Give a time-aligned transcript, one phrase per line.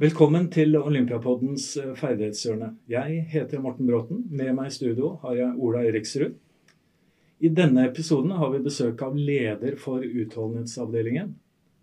[0.00, 2.70] Velkommen til Olympiapoddens eh, ferdighetshjørne.
[2.88, 4.22] Jeg heter Morten Bråten.
[4.32, 6.38] Med meg i studio har jeg Ola Eriksrud.
[7.44, 11.34] I denne episoden har vi besøk av leder for utholdenhetsavdelingen,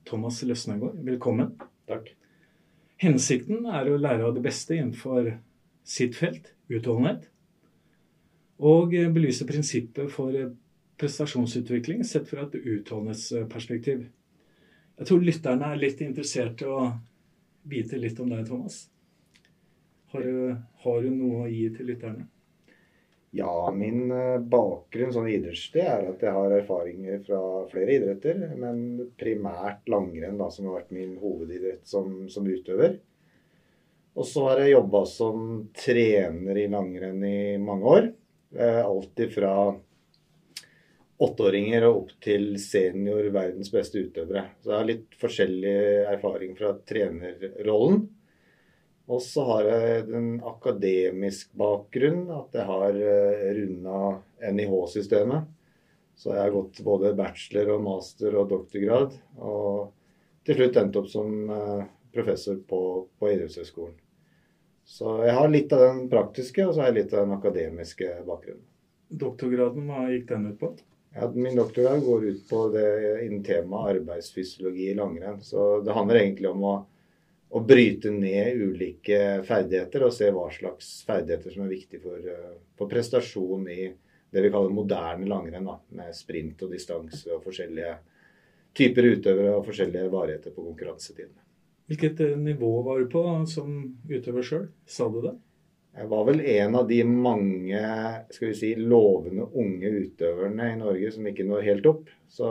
[0.09, 0.95] Thomas Løsnegård.
[1.05, 1.52] Velkommen.
[1.86, 2.09] Takk.
[3.04, 5.36] Hensikten er å lære av det beste innenfor
[5.86, 7.27] sitt felt, utholdenhet,
[8.58, 10.55] og eh, belyse prinsippet for eh,
[10.98, 14.02] prestasjonsutvikling sett fra et utholdenhetsperspektiv.
[14.98, 16.88] Jeg tror lytterne er litt interessert i å
[17.70, 18.85] vite litt om deg, Thomas.
[20.13, 22.27] Har du, har du noe å gi til lytterne?
[23.35, 29.09] Ja, min eh, bakgrunn sånn idrettslig er at jeg har erfaringer fra flere idretter, men
[29.20, 32.95] primært langrenn, da, som har vært min hovedidrett som, som utøver.
[34.17, 35.44] Og så har jeg jobba som
[35.77, 38.08] trener i langrenn i mange år.
[38.55, 39.52] Eh, alltid fra
[41.17, 44.44] åtteåringer og opp til senior verdens beste utøvere.
[44.61, 45.75] Så jeg har litt forskjellig
[46.14, 48.05] erfaring fra trenerrollen.
[49.08, 54.00] Og så har jeg en akademisk bakgrunn, at jeg har eh, runda
[54.52, 55.47] NIH-systemet.
[56.17, 59.16] Så jeg har gått både bachelor og master og doktorgrad.
[59.38, 59.94] Og
[60.47, 62.81] til slutt endte opp som eh, professor på,
[63.17, 63.95] på idrettshøyskolen.
[64.88, 68.11] Så jeg har litt av den praktiske, og så har jeg litt av den akademiske
[68.27, 68.64] bakgrunnen.
[69.08, 70.72] Doktorgraden, hva gikk den ut på?
[71.20, 75.42] Ja, min doktorgrad går ut på det innen temaet arbeidsfysiologi i langrenn.
[75.42, 76.73] Så det handler egentlig om å,
[77.50, 82.60] å, bryte ned ulike ferdigheter og se hva slags ferdigheter som er viktig for, eh,
[82.78, 83.88] for prestasjon i
[84.30, 87.95] det vi kaller moderne langrenn, da, med sprint og distanse og forskjellige
[88.78, 91.42] typer utøvere og forskjellige varigheter på konkurransetidene.
[91.90, 93.73] Hvilket eh, nivå var du på som
[94.06, 94.70] utøver sjøl?
[94.86, 95.34] Sa du det?
[95.98, 97.80] Jeg var vel en av de mange
[98.30, 102.12] skal vi si, lovende unge utøverne i Norge som ikke når helt opp.
[102.30, 102.50] Så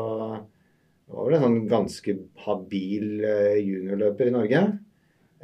[1.06, 4.64] det var vel en sånn ganske habil eh, juniorløper i Norge.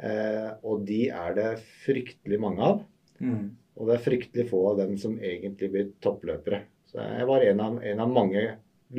[0.03, 1.49] Eh, og de er det
[1.85, 2.83] fryktelig mange av.
[3.23, 3.53] Mm.
[3.79, 6.65] Og det er fryktelig få av dem som egentlig blir toppløpere.
[6.91, 8.47] Så jeg var en av, en av mange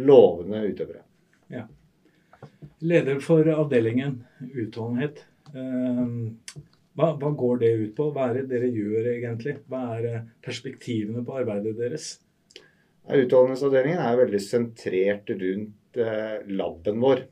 [0.00, 1.04] lovende utøvere.
[1.52, 1.66] Ja.
[2.80, 5.26] Leder for avdelingen utholdenhet.
[5.52, 8.10] Eh, hva, hva, går det ut på?
[8.14, 9.56] Hva er det dere gjør egentlig?
[9.70, 12.10] Hva er eh, perspektivene på arbeidet deres?
[13.04, 17.24] Utholdenhetsavdelingen er veldig sentrert rundt eh, laben vår.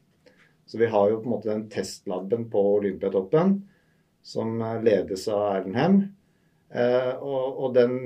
[0.67, 3.55] Så vi har jo på en måte den testlaben på Olympiatoppen
[4.23, 6.03] som eh, ledes av Erlendhem.
[6.73, 7.97] Eh, og, og den,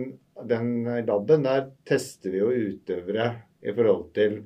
[0.44, 0.70] den
[1.08, 3.30] laben, der tester vi jo utøvere
[3.64, 4.40] i forhold til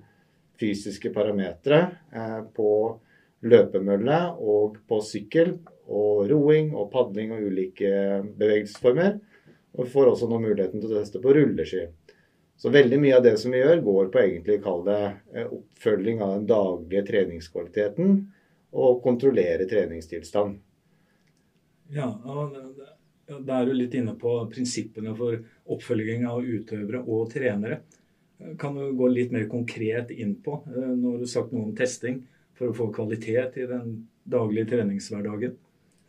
[0.61, 1.83] fysiske parametere
[2.13, 2.71] eh, på
[3.51, 5.55] løpemølle og på sykkel
[5.91, 7.91] og roing og padling og ulike
[8.39, 9.19] bevegelsesformer.
[9.77, 11.87] Og vi får også nå muligheten til å teste på rulleski.
[12.61, 14.99] Så veldig mye av det som vi gjør, går på egentlig kall det
[15.33, 18.19] eh, oppfølging av den daglige treningskvaliteten
[18.77, 20.59] og kontrollere treningstilstand.
[21.91, 22.11] Ja,
[23.31, 25.41] da er du litt inne på prinsippene for
[25.73, 27.81] oppfølging av utøvere og trenere.
[28.61, 32.23] Kan du gå litt mer konkret inn på, eh, du har sagt noe om testing,
[32.61, 35.57] for å få kvalitet i den daglige treningshverdagen?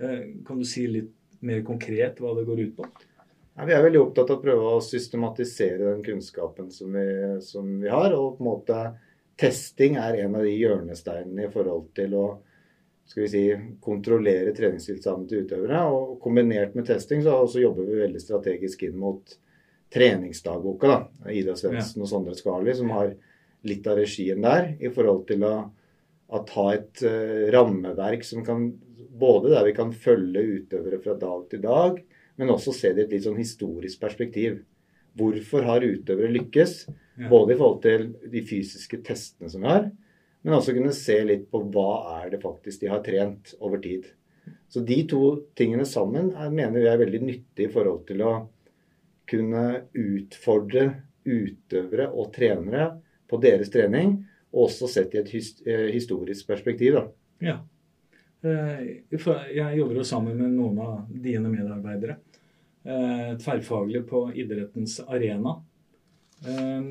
[0.01, 1.13] Eh, kan du si litt
[1.45, 2.89] mer konkret hva det går ut på?
[3.57, 7.07] Ja, vi er veldig opptatt av å prøve å systematisere den kunnskapen som vi,
[7.45, 8.16] som vi, har.
[8.16, 8.79] Og på en måte
[9.41, 12.25] testing er en av de hjørnesteinene i forhold til å
[13.11, 13.44] skal vi si,
[13.84, 15.81] kontrollere treningstilstanden til utøvere.
[15.91, 19.35] Og kombinert med testing så, så jobber vi veldig strategisk inn mot
[19.91, 20.88] treningsdagboka.
[20.88, 22.06] da, Ida Svendsen ja.
[22.06, 23.11] og Sondre Skarli, som har
[23.67, 25.56] litt av regien der i forhold til å,
[26.31, 28.69] å ta et uh, rammeverk som kan
[29.11, 32.01] både der vi kan følge utøvere fra dag til dag,
[32.39, 34.61] men også se det i et litt sånn historisk perspektiv.
[35.19, 36.85] Hvorfor har utøvere lykkes?
[37.29, 39.89] Både i forhold til de fysiske testene som vi har,
[40.41, 44.07] men også kunne se litt på hva er det faktisk de har trent over tid.
[44.72, 45.22] Så de to
[45.59, 48.33] tingene sammen er, mener vi er veldig nyttig i forhold til å
[49.29, 50.88] kunne utfordre
[51.28, 52.87] utøvere og trenere
[53.29, 54.16] på deres trening,
[54.52, 56.97] og også sett i et eh, historisk perspektiv.
[56.97, 57.03] Da.
[57.46, 57.59] Ja.
[58.41, 62.17] Eh, jeg jobber jo sammen med noen av dine medarbeidere.
[62.82, 65.59] Eh, tverrfaglig på idrettens arena.
[66.41, 66.88] Eh,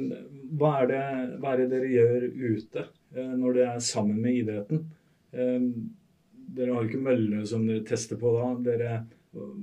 [0.58, 1.05] hva er, det,
[1.43, 4.85] hva er det dere gjør ute når dere er sammen med idretten?
[5.31, 8.50] Dere har ikke mølle som dere tester på da.
[8.67, 8.93] Dere,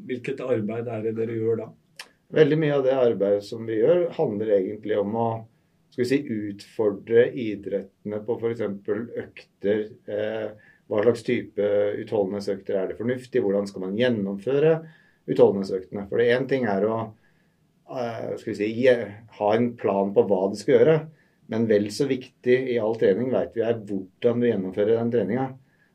[0.07, 1.67] hvilket arbeid er det dere gjør da?
[2.35, 5.29] Veldig mye av det arbeidet som vi gjør, handler egentlig om å
[5.87, 6.17] skal vi si,
[6.51, 8.59] utfordre idrettene på f.eks.
[9.23, 9.79] økter.
[10.11, 10.49] Eh,
[10.87, 11.67] hva slags type
[12.03, 13.41] utholdenhetsøkter er det fornuftig?
[13.43, 14.73] Hvordan skal man gjennomføre
[15.27, 16.05] utholdenhetsøktene?
[16.07, 16.99] For det én ting er å
[17.87, 18.69] vi si,
[19.39, 20.97] ha en plan på hva du skal gjøre.
[21.47, 25.47] Men vel så viktig i all trening vet vi er hvordan du gjennomfører den treninga.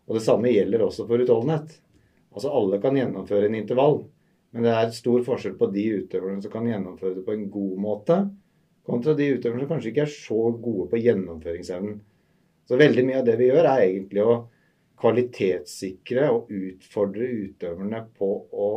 [0.09, 1.75] Og det samme gjelder også for utholdenhet.
[2.33, 3.99] Altså alle kan gjennomføre en intervall,
[4.53, 7.75] men det er stor forskjell på de utøverne som kan gjennomføre det på en god
[7.81, 8.17] måte,
[8.89, 12.01] kontra de utøverne som kanskje ikke er så gode på gjennomføringsevnen.
[12.69, 14.37] Så veldig mye av det vi gjør, er egentlig å
[15.03, 18.69] kvalitetssikre og utfordre utøverne på å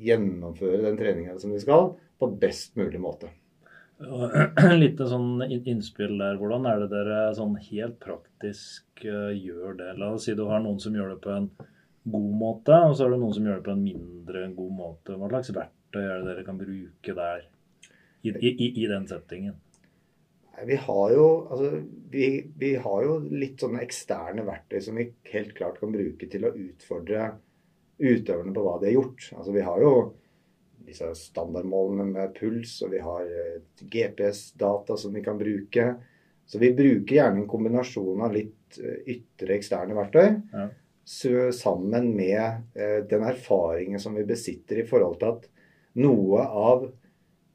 [0.00, 3.30] gjennomføre den treninga som de skal, på best mulig måte.
[4.82, 6.38] Litt sånn innspill der.
[6.40, 9.90] Hvordan er det dere sånn helt praktisk uh, gjør det?
[10.00, 11.50] La oss si du har noen som gjør det på en
[12.10, 15.16] god måte, og så har du noen som gjør det på en mindre god måte.
[15.20, 17.44] Hva slags verktøy er det dere kan bruke der,
[18.24, 19.58] i, i, i den settingen?
[20.66, 22.26] Vi har, jo, altså, vi,
[22.58, 26.52] vi har jo litt sånne eksterne verktøy som vi helt klart kan bruke til å
[26.52, 27.30] utfordre
[28.00, 29.28] utøverne på hva de har gjort.
[29.36, 29.94] Altså, vi har jo
[30.90, 35.86] disse standardmålene med puls, og vi har eh, GPS-data som vi kan bruke.
[36.50, 40.66] Så vi bruker gjerne en kombinasjon av litt eh, ytre eksterne verktøy ja.
[41.54, 45.48] sammen med eh, den erfaringen som vi besitter i forhold til at
[46.00, 46.88] noe av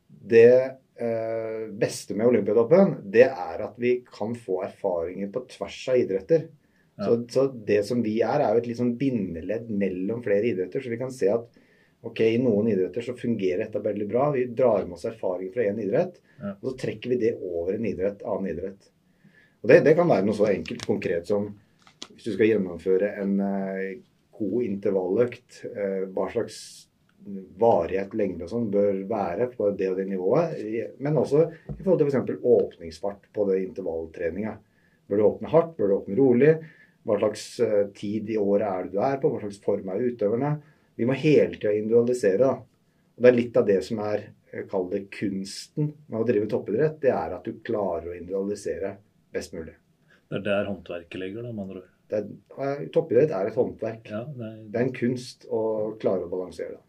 [0.07, 6.45] det beste med Olympiatoppen, det er at vi kan få erfaringer på tvers av idretter.
[6.95, 7.05] Ja.
[7.05, 10.83] Så, så, det som vi er, er jo et litt sånn bindeledd mellom flere idretter.
[10.83, 11.49] Så vi kan se at
[12.05, 14.29] ok, i noen idretter så fungerer dette veldig bra.
[14.35, 16.53] Vi drar med oss erfaring fra én idrett, ja.
[16.55, 18.91] og så trekker vi det over en idrett, annen idrett.
[19.63, 21.49] Og det, det, kan være noe så enkelt konkret som
[22.11, 23.95] hvis du skal gjennomføre en uh,
[24.37, 26.59] god intervalløkt, uh, hva slags
[27.59, 30.59] varighet, lengde og sånn bør være på det og det nivået.
[31.01, 32.45] Men også i forhold til f.eks.
[32.55, 34.55] åpningsfart på det intervalltreninga.
[35.09, 35.75] Bør du åpne hardt?
[35.77, 36.53] Bør du åpne rolig?
[37.05, 39.29] Hva slags eh, tid i året er det du er på?
[39.29, 40.55] Hva slags form er utøverne?
[40.97, 42.41] Vi må hele tida individualisere.
[42.41, 42.53] da.
[43.15, 46.49] Og Det er litt av det som er eh, kall det kunsten med å drive
[46.51, 46.97] toppidrett.
[47.03, 48.95] Det er at du klarer å individualisere
[49.35, 49.75] best mulig.
[50.25, 51.91] Det er der håndverket ligger, da, med andre ord?
[52.15, 54.09] Er, toppidrett er et håndverk.
[54.09, 54.57] Ja, det, er...
[54.63, 54.83] det, er...
[54.87, 55.61] en kunst å
[56.01, 56.84] klare å balansere det.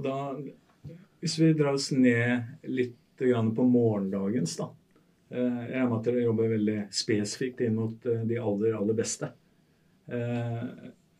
[0.00, 4.70] Og da, Hvis vi drar oss ned litt på morgendagens, da.
[5.28, 8.96] Eh, jeg regner med at dere jobber veldig spesifikt inn mot eh, de aller, aller
[8.96, 9.28] beste.
[10.08, 10.62] Eh,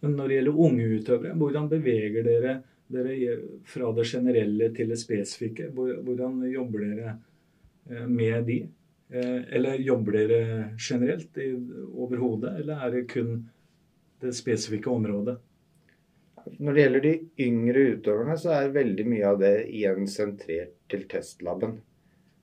[0.01, 2.55] men når det gjelder unge utøvere, hvordan beveger dere
[2.91, 3.35] dere
[3.69, 5.69] fra det generelle til det spesifikke?
[5.77, 7.13] Hvordan jobber dere
[8.09, 8.57] med de?
[9.13, 10.41] Eller jobber dere
[10.81, 11.37] generelt
[11.93, 13.37] overhodet, eller er det kun
[14.25, 15.37] det spesifikke området?
[16.59, 17.15] Når det gjelder de
[17.45, 21.79] yngre utøverne, så er veldig mye av det igjen sentrert til testlaben.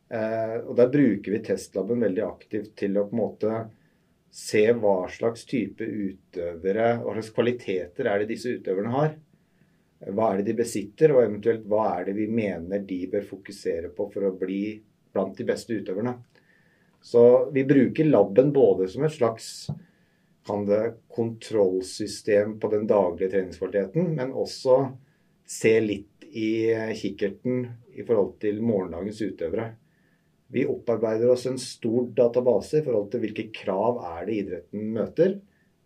[0.09, 3.57] Eh, og Der bruker vi testlaben veldig aktivt til å på en måte
[4.33, 9.15] se hva slags type utøvere, hva slags kvaliteter er det disse utøverne har.
[10.13, 13.89] Hva er det de besitter, og eventuelt hva er det vi mener de bør fokusere
[13.97, 14.77] på for å bli
[15.13, 16.13] blant de beste utøverne.
[17.01, 19.69] Så vi bruker laben både som et slags
[20.47, 20.83] kan det,
[21.13, 24.79] kontrollsystem på den daglige treningskvaliteten, men også
[25.47, 29.71] se litt i kikkerten i forhold til morgendagens utøvere.
[30.47, 35.37] Vi opparbeider oss en stor database i forhold til hvilke krav er det idretten møter.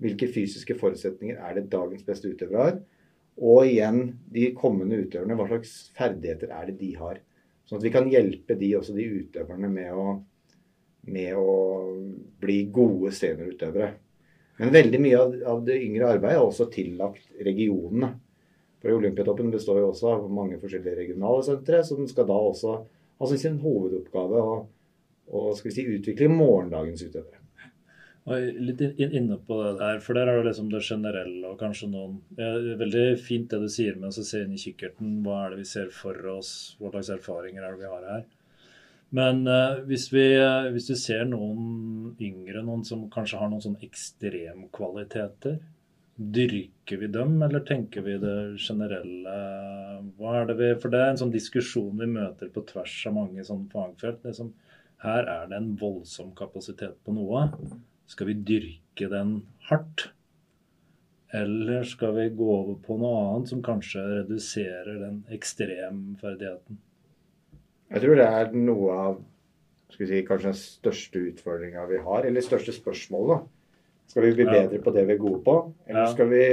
[0.01, 2.77] Hvilke fysiske forutsetninger er det dagens beste utøvere har.
[3.41, 4.01] Og igjen
[4.33, 7.21] de kommende utøverne, hva slags ferdigheter er det de har.
[7.65, 10.05] Sånn at vi kan hjelpe de, også de utøverne med å,
[11.09, 11.55] med å
[12.41, 13.93] bli gode seniorutøvere.
[14.61, 18.11] Men veldig mye av, av, det yngre arbeidet er også tillagt regionene.
[18.81, 22.75] For Olympiatoppen består jo også av mange forskjellige regionale sentre, som skal da også
[23.21, 24.57] altså sin hovedoppgave å,
[25.33, 27.41] å si, utvikle morgendagens utøvere.
[28.61, 32.19] Litt inne på det der, for der er det liksom det generelle og kanskje noen
[32.37, 35.23] er veldig fint det du sier med å se inn i kikkerten.
[35.25, 36.51] Hva er det vi ser for oss?
[36.77, 38.27] Hva slags erfaringer er det vi har her?
[39.11, 43.63] Men uh, hvis, vi, uh, hvis du ser noen yngre, noen som kanskje har noen
[43.63, 45.59] sånne ekstremkvaliteter,
[46.21, 49.35] Dyrker vi dem, eller tenker vi det generelle?
[50.19, 53.15] Hva er det vi, for det er en sånn diskusjon vi møter på tvers av
[53.15, 54.19] mange sånne fagfelt.
[54.27, 54.51] Liksom,
[55.05, 57.47] her er det en voldsom kapasitet på noe.
[58.11, 59.37] Skal vi dyrke den
[59.69, 60.11] hardt?
[61.33, 66.81] Eller skal vi gå over på noe annet som kanskje reduserer den ekstremferdigheten?
[67.91, 69.17] Jeg tror det er noe av
[69.91, 73.49] skal vi si, kanskje den største utfordringa vi har, eller største spørsmålet.
[74.11, 74.53] Skal vi bli ja.
[74.57, 75.55] bedre på det vi er gode på,
[75.87, 76.11] eller ja.
[76.11, 76.45] skal vi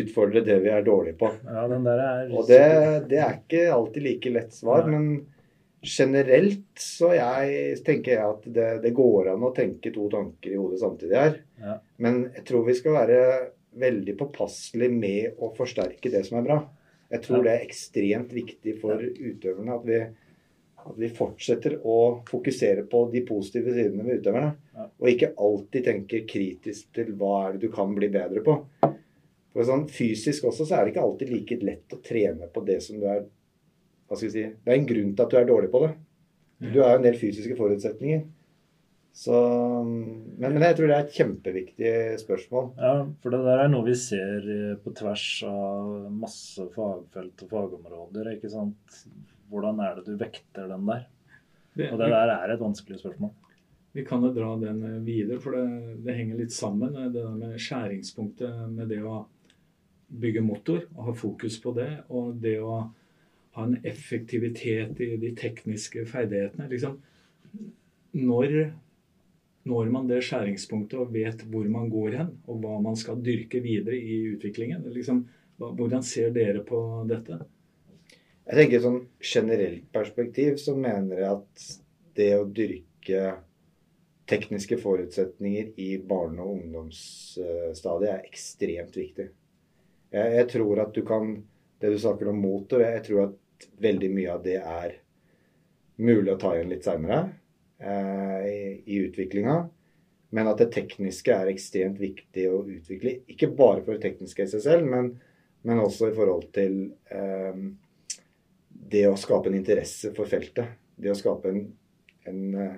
[0.00, 1.30] utfordre det vi er dårlige på?
[1.46, 2.34] Ja, den der er...
[2.34, 2.60] Og det,
[3.10, 5.08] det er ikke alltid like lett svar, men
[5.84, 10.60] generelt så jeg, tenker jeg at det, det, går an å tenke to tanker i
[10.60, 11.36] hodet samtidig her.
[11.62, 11.76] Ja.
[12.02, 13.20] Men jeg tror vi skal være
[13.82, 16.60] veldig påpasselige med å forsterke det som er bra.
[17.10, 19.98] Jeg tror det er ekstremt viktig for utøverne at vi
[20.84, 21.98] at vi fortsetter å
[22.28, 24.50] fokusere på de positive sidene ved utøverne.
[24.76, 24.88] Ja.
[25.00, 28.58] Og ikke alltid tenker kritisk til hva er det du kan bli bedre på.
[29.54, 32.80] For sånn Fysisk også så er det ikke alltid like lett å trene på det
[32.84, 33.24] som du er
[34.04, 35.92] hva skal vi si, Det er en grunn til at du er dårlig på det.
[36.64, 38.24] Du har jo en del fysiske forutsetninger.
[39.14, 39.34] Så,
[39.86, 42.64] men, men, jeg tror det er et kjempeviktig spørsmål.
[42.82, 44.48] Ja, for det der er noe vi ser
[44.82, 48.32] på tvers av masse fagfelt og fagområder.
[48.34, 48.98] ikke sant?
[49.50, 51.06] Hvordan er det du vekter den der?
[51.90, 53.32] Og det der er et vanskelig spørsmål.
[53.94, 56.94] Vi kan jo dra den videre, for det, det henger litt sammen.
[56.94, 59.24] Det der med skjæringspunktet med det å
[60.14, 62.80] bygge motor og ha fokus på det, og det å
[63.54, 66.66] ha en effektivitet i de tekniske ferdighetene.
[66.70, 66.98] Liksom,
[68.18, 68.56] når
[69.64, 73.62] når man det skjæringspunktet og vet hvor man går hen, og hva man skal dyrke
[73.64, 74.84] videre i utviklingen?
[74.92, 75.22] Liksom,
[75.56, 77.38] hvordan ser dere på dette?
[78.44, 81.68] Jeg tenker sånn generelt perspektiv så mener jeg at
[82.18, 83.22] det å dyrke
[84.28, 89.30] tekniske forutsetninger i barne- og ungdomsstadiet er ekstremt viktig.
[90.12, 91.36] Jeg, jeg, tror at du kan
[91.80, 94.92] Det du snakker om motor, jeg tror at veldig mye av det er
[96.00, 97.18] mulig å ta igjen litt seinere
[97.76, 99.56] eh, i, i utviklinga.
[100.32, 103.18] Men at det tekniske er ekstremt viktig å utvikle.
[103.28, 105.10] Ikke bare for det tekniske i seg selv, men,
[105.66, 106.78] men også i forhold til
[107.12, 107.60] eh,
[108.90, 110.76] det å skape en interesse for feltet.
[110.96, 111.64] Det å skape en,
[112.28, 112.74] en, eh,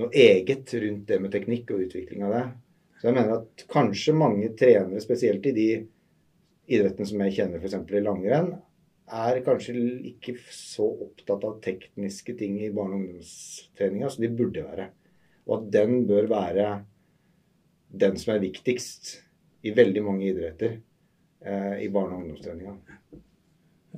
[0.00, 2.44] noe eget rundt det med teknikk og utvikling av det.
[3.00, 5.68] Så jeg mener at kanskje mange trenere, spesielt i de
[6.70, 7.78] idrettene som jeg kjenner f.eks.
[7.96, 8.52] i langrenn,
[9.10, 9.74] er kanskje
[10.12, 14.90] ikke så opptatt av tekniske ting i barne- og ungdomstreninga som de burde være.
[15.48, 16.68] Og at den bør være
[17.90, 19.16] den som er viktigst
[19.66, 22.76] i veldig mange idretter eh, i barne- og ungdomstreninga.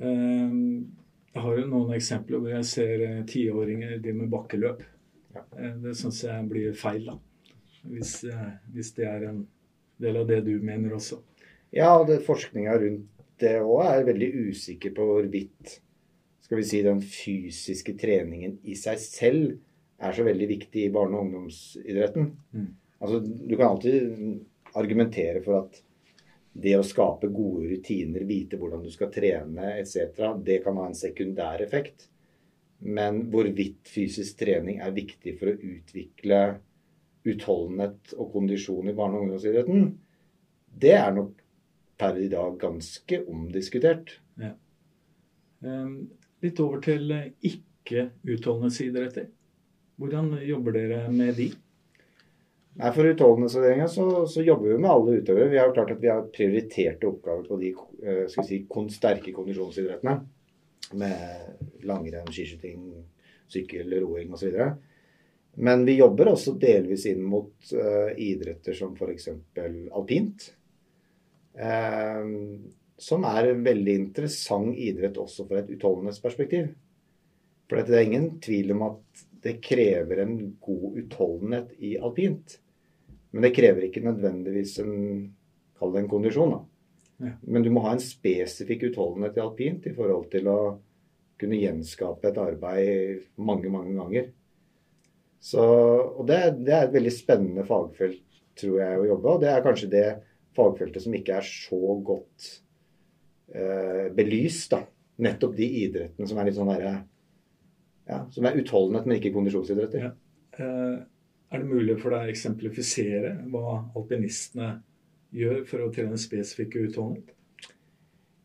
[0.01, 1.02] Um
[1.33, 4.83] jeg har jo noen eksempler hvor jeg ser eh, tiåringer drive med bakkeløp.
[5.33, 5.45] Ja.
[5.57, 7.17] Eh, det syns jeg blir feil, da.
[7.89, 9.41] Hvis, eh, hvis, det er en
[10.01, 11.23] del av det du mener også.
[11.73, 13.09] Ja, og forskninga rundt
[13.41, 15.79] det òg er veldig usikker på hvorvidt
[16.43, 19.55] skal vi si, den fysiske treningen i seg selv
[20.03, 22.29] er så veldig viktig i barne- og ungdomsidretten.
[22.53, 22.69] Mm.
[23.01, 24.13] Altså, du kan alltid
[24.77, 25.81] argumentere for at
[26.53, 30.97] det å skape gode rutiner, vite hvordan du skal trene etc., det kan ha en
[30.97, 32.07] sekundær effekt.
[32.83, 36.41] Men hvorvidt fysisk trening er viktig for å utvikle
[37.23, 39.87] utholdenhet og kondisjon i barne- og ungdomsidretten,
[40.83, 41.39] det er nok
[41.97, 44.17] per i dag ganske omdiskutert.
[44.41, 44.51] Ja.
[45.63, 46.11] Um,
[46.43, 47.13] litt over til
[47.47, 49.29] ikke-utholdenhetsidretter.
[50.01, 51.51] Hvordan jobber dere med de?
[52.73, 55.49] Nei, For utholdenhetsavdelinga så, så, jobber vi med alle utøvere.
[55.51, 58.63] Vi har jo klart at vi har prioriterte oppgaver på de uh, skal si,
[58.95, 60.15] sterke kondisjonsidrettene.
[60.97, 62.87] Med langrenn, skiskyting,
[63.51, 64.57] sykkel, roing osv.
[65.63, 69.29] Men vi jobber også delvis inn mot uh, idretter som f.eks.
[69.93, 70.49] alpint.
[71.53, 72.25] Uh,
[72.97, 76.73] som er en veldig interessant idrett også fra et utholdenhetsperspektiv.
[77.69, 82.57] For det er ingen tvil om at det krever en god utholdenhet i alpint.
[83.33, 84.93] Men det krever ikke nødvendigvis en
[85.73, 86.59] Kall det en kondisjon, da.
[87.25, 87.31] Ja.
[87.41, 90.57] Men du må ha en spesifikk utholdenhet i alpint i forhold til å
[91.41, 94.29] kunne gjenskape et arbeid mange, mange ganger.
[95.43, 98.23] Så, og det, det, er et veldig spennende fagfelt,
[98.59, 99.33] tror jeg, å jobbe.
[99.33, 100.05] Og det er kanskje det
[100.55, 102.49] fagfeltet som ikke er så godt
[103.51, 104.77] eh, belyst.
[104.77, 104.85] da.
[105.23, 106.93] Nettopp de idrettene som er litt sånn derre
[108.07, 110.07] ja, Som er utholdenhet, men ikke kondisjonsidretter.
[110.07, 110.13] Ja.
[110.57, 110.95] Uh,
[111.53, 114.73] er det mulig for deg å eksemplifisere hva alpinistene
[115.33, 117.29] gjør for å trene spesifikke utholdenhet?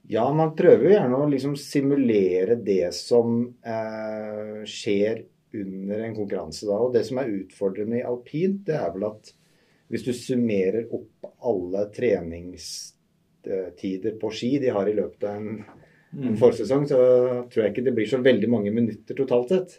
[0.09, 5.27] Ja, man prøver jo gjerne å liksom simulere det som eh, skjer
[5.59, 6.67] under en konkurranse.
[6.69, 9.25] da, og Det som er utfordrende i alpint, det er vel at
[9.89, 11.11] hvis du summerer opp
[11.49, 15.49] alle treningstider på ski de har i løpet av en,
[16.17, 16.39] en mm.
[16.41, 16.99] forsesong, så
[17.49, 19.71] tror jeg ikke det blir så veldig mange minutter totalt sett.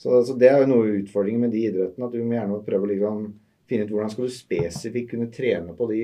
[0.00, 2.06] Så, så, det er jo noe av utfordringen med de idrettene.
[2.06, 3.24] At du må gjerne prøve å liksom
[3.68, 6.00] finne ut hvordan skal du spesifikt kunne trene på de,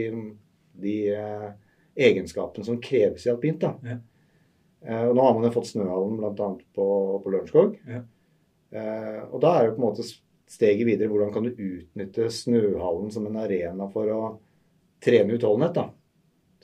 [0.83, 1.47] de eh,
[2.09, 3.65] egenskapene som kreves i alpint.
[3.65, 3.73] da.
[3.89, 3.97] Ja.
[4.85, 6.51] Eh, og Nå har man jo fått Snøhallen bl.a.
[6.77, 6.87] på,
[7.25, 7.79] på Lørenskog.
[7.89, 8.03] Ja.
[8.77, 10.05] Eh, og da er det på en måte
[10.47, 14.21] steget videre hvordan kan du utnytte Snøhallen som en arena for å
[15.03, 15.81] trene utholdenhet.
[15.81, 15.89] da,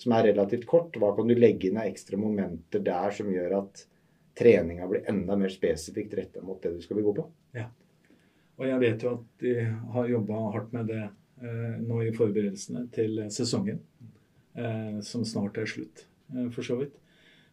[0.05, 1.01] Som er relativt kort.
[1.01, 3.87] Hva kan du legge inn av ekstra momenter der som gjør at
[4.39, 7.27] treninga blir enda mer spesifikt retta mot det du skal bli god på.
[7.59, 7.69] Ja.
[8.61, 9.55] Og jeg vet jo at de
[9.95, 13.81] har jobba hardt med det eh, nå i forberedelsene til sesongen,
[14.55, 16.99] eh, som snart er slutt, eh, for så vidt.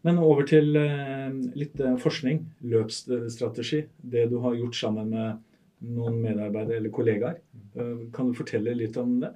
[0.08, 3.84] Men over til eh, litt eh, forskning, løpsstrategi.
[4.00, 7.42] Det du har gjort sammen med noen medarbeidere eller kollegaer.
[7.76, 9.34] Eh, kan du fortelle litt om det?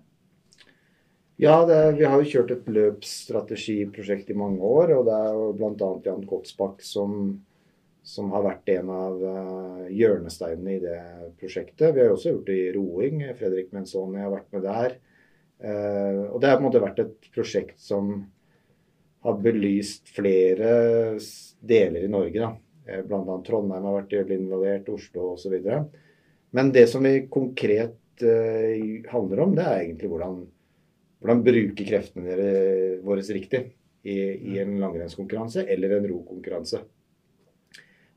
[1.41, 4.93] Ja, det, vi har jo kjørt et løpsstrategiprosjekt i mange år.
[4.99, 5.89] Og det er jo bl.a.
[6.05, 7.15] Jan Kotsbakk som,
[8.05, 10.99] som, har vært en av uh, hjørnesteinene i det
[11.41, 11.89] prosjektet.
[11.95, 13.25] Vi har jo også gjort det i roing.
[13.39, 14.95] Fredrik Menzoni har vært med der.
[15.63, 18.13] Uh, og det har på en måte vært et prosjekt som
[19.23, 21.17] har belyst flere
[21.63, 22.39] deler i Norge.
[22.39, 22.53] da.
[22.91, 23.37] Eh, Bl.a.
[23.47, 25.53] Trondheim har vært involvert, Oslo osv.
[26.53, 30.41] Men det som vi konkret handler om, det er egentlig hvordan,
[31.23, 32.35] hvordan bruke kreftene
[33.05, 33.63] våre riktig
[34.03, 34.17] i,
[34.51, 36.81] i en langrennskonkurranse eller en rokonkurranse.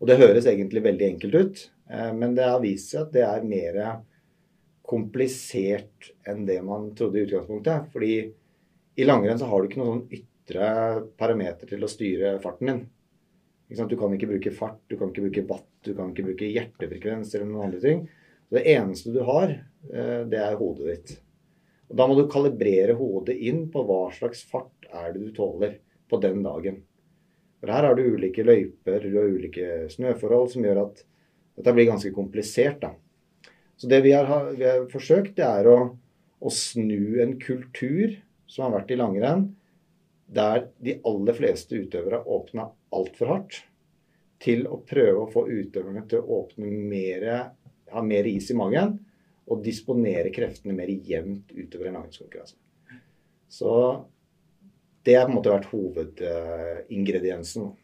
[0.00, 1.60] Og Det høres egentlig veldig enkelt ut,
[1.92, 3.78] uh, men det har vist seg at det er mer
[4.86, 7.86] komplisert enn det man trodde i utgangspunktet.
[7.94, 8.12] Fordi
[8.96, 10.68] i langrenn så har du ikke noen sånn ytre
[11.18, 12.84] parameter til å styre farten din.
[13.66, 17.34] Du kan ikke bruke fart, du kan ikke bruke watt, du kan ikke bruke hjertefrekvens
[17.34, 18.04] eller noen andre ting.
[18.54, 19.56] Det eneste du har,
[19.90, 21.16] eh, det er hodet ditt.
[21.90, 25.78] Og Da må du kalibrere hodet inn på hva slags fart er det du tåler
[26.10, 26.80] på den dagen.
[27.60, 31.04] For Her har du ulike løyper og ulike snøforhold som gjør at
[31.56, 32.80] dette blir ganske komplisert.
[32.80, 32.92] da.
[33.76, 35.78] Så Det vi har, vi har forsøkt, det er å,
[36.40, 39.48] å snu en kultur som har vært i langrenn,
[40.26, 43.62] der de aller fleste utøvere åpna altfor hardt,
[44.42, 47.26] til å prøve å få utøverne til å åpne mer,
[47.92, 48.98] ha mer is i magen
[49.46, 52.56] og disponere kreftene mer jevnt utover en langrennskonkurranse.
[53.48, 53.72] Så
[55.06, 57.74] det har på en måte vært hovedingrediensen.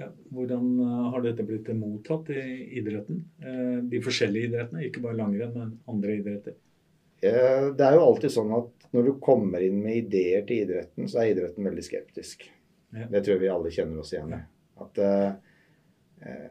[0.00, 2.40] Ja, hvordan eh, har dette blitt mottatt i
[2.80, 3.20] idretten?
[3.38, 6.56] Eh, de forskjellige idrettene, ikke bare langrenn, men andre idretter?
[7.22, 11.06] Eh, det er jo alltid sånn at når du kommer inn med ideer til idretten,
[11.10, 12.48] så er idretten veldig skeptisk.
[12.94, 13.06] Ja.
[13.12, 14.40] Det tror jeg vi alle kjenner oss igjen i.
[14.82, 14.98] At,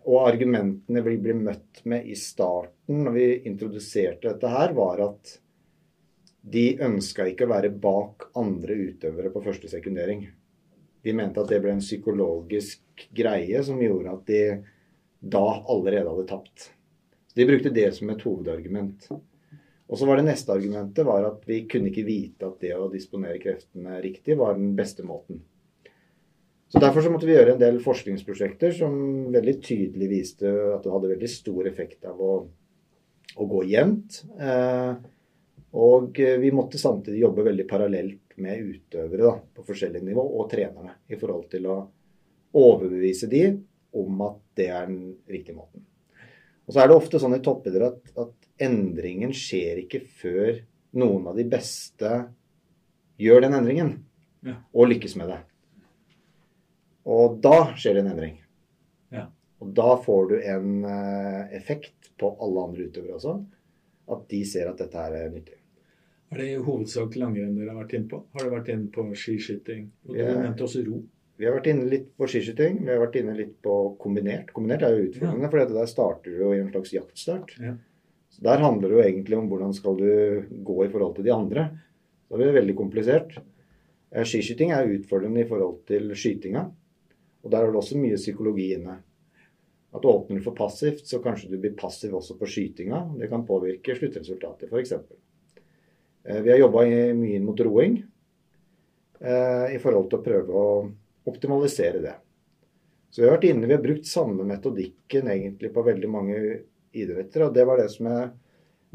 [0.06, 5.38] og argumentene vi ble møtt med i starten når vi introduserte dette her, var at
[6.44, 10.26] de ønska ikke å være bak andre utøvere på første sekundering.
[11.04, 14.42] De mente at det ble en psykologisk greie som gjorde at de
[15.24, 16.68] da allerede hadde tapt.
[17.34, 19.08] De brukte det som et hovedargument.
[19.88, 22.92] Og så var det neste argumentet var at vi kunne ikke vite at det å
[22.92, 25.42] disponere kreftene riktig var den beste måten.
[26.74, 28.94] Så Derfor så måtte vi gjøre en del forskningsprosjekter som
[29.30, 32.32] veldig tydelig viste at det hadde veldig stor effekt av å,
[33.38, 34.24] å gå jevnt.
[34.42, 34.96] Eh,
[35.78, 40.98] og vi måtte samtidig jobbe veldig parallelt med utøvere da, på forskjellig nivå, og trenerne,
[41.14, 41.78] i forhold til å
[42.58, 43.44] overbevise de
[44.02, 45.86] om at det er den riktige måten.
[46.66, 50.64] Og så er det ofte sånn i toppidrett at, at endringen skjer ikke før
[50.98, 52.18] noen av de beste
[53.22, 53.98] gjør den endringen
[54.42, 54.58] ja.
[54.74, 55.44] og lykkes med det.
[57.10, 58.38] Og da skjer det en endring.
[59.14, 59.26] Ja.
[59.64, 63.36] Og da får du en uh, effekt på alle andre utøvere også.
[64.14, 65.60] At de ser at dette her er nyttig.
[66.34, 68.24] Er det i hovedsak langrenn dere har vært inne på?
[68.34, 69.86] Har dere vært inne på skiskyting?
[70.08, 71.04] Og du nevnte også ro.
[71.38, 72.80] Vi har vært inne litt på skiskyting.
[72.86, 74.52] Vi har vært inne litt på kombinert.
[74.56, 75.52] Kombinert er jo utfordrende, ja.
[75.52, 77.56] for der starter du jo i en slags jaktstart.
[77.62, 77.74] Ja.
[78.34, 80.10] Så Der handler det jo egentlig om hvordan skal du
[80.66, 81.66] gå i forhold til de andre.
[82.30, 83.36] Da blir det veldig komplisert.
[84.14, 86.66] Eh, skiskyting er utfordrende i forhold til skytinga.
[87.44, 88.98] Og der er det også mye psykologi inne.
[89.94, 93.04] At du åpner for passivt, så kanskje du blir passiv også på skytinga.
[93.20, 94.94] Det kan påvirke sluttresultatet, f.eks.
[96.24, 98.00] Eh, vi har jobba mye inn mot roing
[99.20, 100.70] eh, i forhold til å prøve å
[101.30, 102.16] optimalisere det.
[103.14, 106.40] Så vi har vært inne, vi har brukt samme metodikken egentlig på veldig mange
[106.98, 107.46] idretter.
[107.46, 108.32] Og det var det som jeg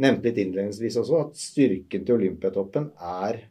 [0.02, 3.44] nevnte litt innledningsvis også, at styrken til Olympiatoppen er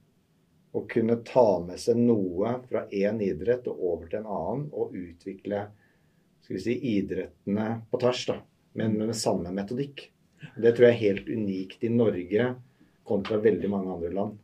[0.77, 4.95] å kunne ta med seg noe fra én idrett og over til en annen, og
[4.97, 5.65] utvikle
[6.47, 8.37] si, idrettene på tvers, da,
[8.77, 10.07] men med samme metodikk.
[10.55, 12.51] Det tror jeg er helt unikt i Norge
[13.07, 14.37] kontra veldig mange andre land.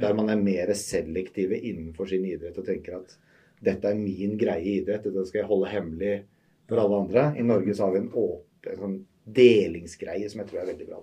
[0.00, 3.16] Der man er mer selektive innenfor sin idrett og tenker at
[3.60, 6.14] dette er min greie idrett, dette skal jeg holde hemmelig
[6.70, 7.26] for alle andre.
[7.36, 9.00] I Norge så har vi en åpen sånn
[9.36, 11.00] delingsgreie som jeg tror er veldig bra.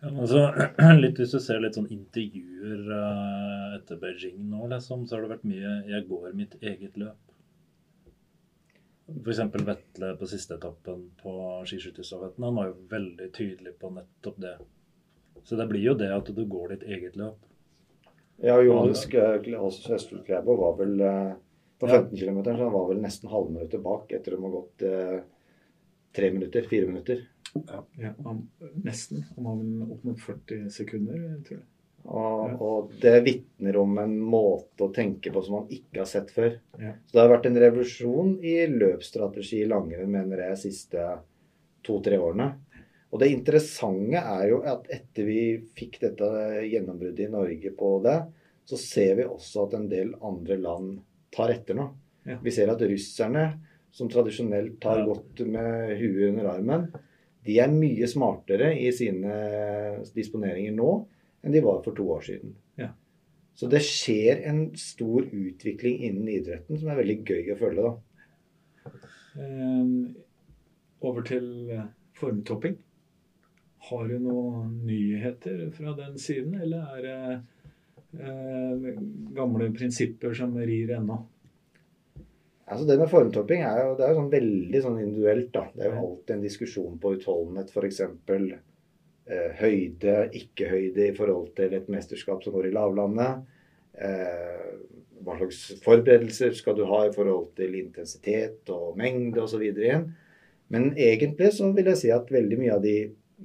[0.00, 0.46] Ja, altså,
[1.02, 5.34] litt Hvis du ser litt sånn intervjuer uh, etter Beijing nå, liksom, så har det
[5.34, 7.30] vært mye 'jeg går mitt eget løp'.
[9.10, 9.40] F.eks.
[9.66, 11.32] Vetle på siste etappen på
[11.66, 12.44] skiskytterstafetten.
[12.44, 14.56] Han var jo veldig tydelig på nettopp det.
[15.42, 17.46] Så det blir jo det at du går ditt eget løp.
[18.40, 19.04] Ja, Johannes
[19.90, 21.34] Østlund Klæbo var vel uh,
[21.80, 22.24] på 15 ja.
[22.24, 25.18] km, så han var vel nesten halvminuttet bak etter å ha gått uh,
[26.16, 27.26] tre minutter, fire minutter.
[27.52, 28.46] Ja, ja han,
[28.84, 29.26] nesten.
[29.34, 31.68] Han var vel opp mot 40 sekunder, tror jeg.
[32.04, 36.32] Og, og det vitner om en måte å tenke på som man ikke har sett
[36.34, 36.56] før.
[36.80, 36.94] Ja.
[37.06, 41.06] Så det har vært en revolusjon i løpsstrategi i langrenn, mener jeg, de siste
[41.86, 42.48] to-tre årene.
[43.10, 45.40] Og det interessante er jo at etter vi
[45.76, 46.30] fikk dette
[46.70, 48.18] gjennombruddet i Norge på det,
[48.70, 51.00] så ser vi også at en del andre land
[51.34, 51.88] tar etter nå.
[52.28, 52.38] Ja.
[52.42, 53.46] Vi ser at russerne,
[53.90, 55.06] som tradisjonelt har Ja.
[55.06, 56.90] gått med huet under armen,
[57.42, 59.32] de er mye smartere i sine
[60.14, 60.90] disponeringer nå
[61.42, 62.54] enn de var for to år siden.
[62.80, 62.90] Ja.
[63.56, 67.88] Så det skjer en stor utvikling innen idretten som er veldig gøy å følge.
[67.88, 68.92] da.
[69.40, 69.90] Um,
[71.00, 72.76] over til eh, formtopping.
[73.90, 78.98] Har du noen nyheter fra den siden, eller er det uh,
[79.36, 81.16] gamle prinsipper som rir ennå?
[82.70, 85.48] Altså Det med formtopping er jo, det er jo sånn veldig sånn individuelt.
[85.54, 85.64] da.
[85.74, 88.02] Det er jo alltid en diskusjon på utholdenhet, f.eks.
[89.30, 93.44] Eh, høyde, ikke-høyde i forhold til et mesterskap som går i lavlandet.
[93.94, 94.72] Eh,
[95.22, 99.62] hva slags forberedelser skal du ha i forhold til intensitet og mengde osv.
[99.68, 100.08] igjen.
[100.74, 102.96] Men egentlig så vil jeg si at veldig mye av de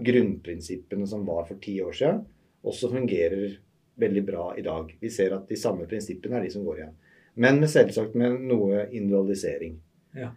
[0.10, 2.26] grunnprinsippene som var for ti år siden,
[2.66, 3.60] også fungerer
[4.02, 4.90] veldig bra i dag.
[5.00, 6.98] Vi ser at de samme prinsippene er de som går igjen.
[7.36, 9.78] Men med selvsagt med noe individualisering.
[10.18, 10.34] Ja.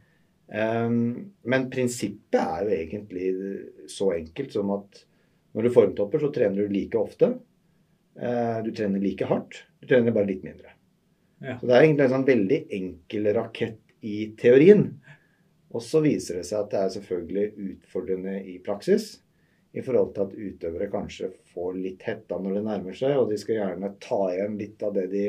[0.48, 3.28] Um, men prinsippet er jo egentlig
[3.92, 5.07] så enkelt som at
[5.56, 7.32] når du formtopper, så trener du like ofte.
[8.20, 9.62] Eh, du trener like hardt.
[9.80, 10.74] Du trener bare litt mindre.
[11.40, 11.58] Ja.
[11.58, 14.88] Så det er egentlig en sånn veldig enkel rakett i teorien.
[15.68, 19.18] Og så viser det seg at det er selvfølgelig utfordrende i praksis.
[19.76, 23.36] I forhold til at utøvere kanskje får litt hetta når det nærmer seg, og de
[23.38, 25.26] skal gjerne ta igjen litt av det de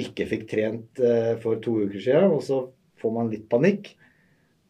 [0.00, 2.30] ikke fikk trent eh, for to uker siden.
[2.36, 2.62] Og så
[3.02, 3.92] får man litt panikk.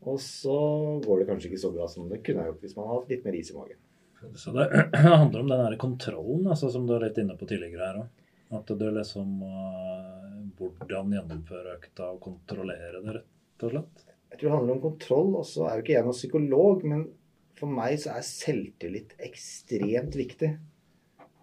[0.08, 0.56] Og så
[1.04, 3.14] går det kanskje ikke så bra som det kunne ha gjort hvis man hadde hatt
[3.14, 3.80] litt mer is i magen.
[4.36, 8.00] Så det handler om den kontrollen, altså, som du er litt inne på tidligere her
[8.02, 8.26] òg.
[8.50, 14.02] At du liksom uh, Hvordan gjennomføre økta og kontrollere det, rett og slett.
[14.30, 15.30] Jeg tror det handler om kontroll.
[15.40, 17.06] Og så er jo ikke jeg noen psykolog, men
[17.56, 20.50] for meg så er selvtillit ekstremt viktig.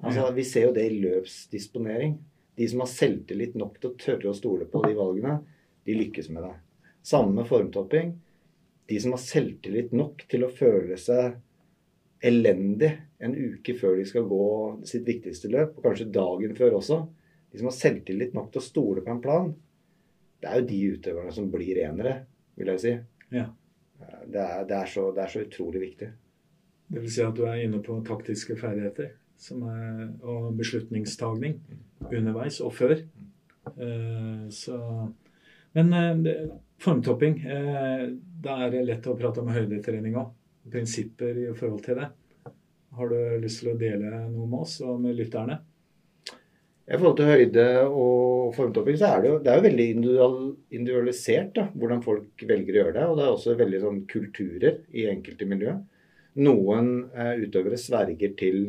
[0.04, 2.18] Altså, Vi ser jo det i løpsdisponering.
[2.58, 5.40] De som har selvtillit nok til å tørre å stole på de valgene,
[5.86, 6.54] de lykkes med det.
[7.06, 8.16] Samme med formtopping.
[8.88, 11.38] De som har selvtillit nok til å føle seg
[12.25, 12.91] elendig
[13.23, 14.47] en uke før de skal gå
[14.88, 17.01] sitt viktigste løp, og kanskje dagen før også.
[17.51, 19.51] De som har selvtillit nok til å stole på en plan,
[20.41, 22.17] det er jo de utøverne som blir enere,
[22.58, 22.93] vil jeg si.
[23.34, 23.47] Ja.
[23.97, 26.10] Det er, det er, så, det er så utrolig viktig.
[26.88, 31.58] Det vil si at du er inne på taktiske ferdigheter som er, og beslutningstagning
[32.08, 32.95] underveis og før.
[33.67, 34.77] Eh, så,
[35.77, 36.45] men eh,
[36.80, 40.30] formtopping eh, Da er det lett å prate om høydetrening òg.
[40.71, 42.12] Prinsipper i forhold til det.
[42.97, 45.60] Har du lyst til å dele noe med oss og med lytterne?
[46.88, 49.88] I forhold til høyde og formtopping så er det jo, det er jo veldig
[50.77, 53.06] individualisert da, hvordan folk velger å gjøre det.
[53.10, 55.75] Og det er også veldig sånn kulturer i enkelte miljø.
[56.47, 58.62] Noen eh, utøvere sverger til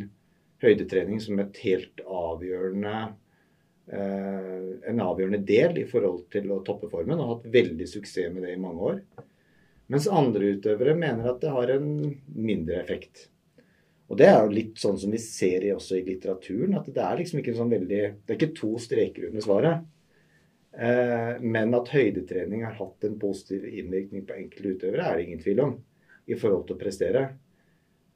[0.65, 2.95] høydetrening som et helt avgjørende
[3.93, 8.33] eh, en avgjørende del i forhold til å toppe formen, og har hatt veldig suksess
[8.35, 9.01] med det i mange år.
[9.89, 11.91] Mens andre utøvere mener at det har en
[12.29, 13.29] mindre effekt.
[14.09, 17.05] Og det er jo litt sånn som vi ser i, også i litteraturen, at det
[17.05, 19.85] er liksom ikke sånn veldig Det er ikke to streker under svaret.
[20.79, 25.45] Eh, men at høydetrening har hatt en positiv innvirkning på enkelte utøvere, er det ingen
[25.45, 25.77] tvil om.
[26.29, 27.23] I forhold til å prestere.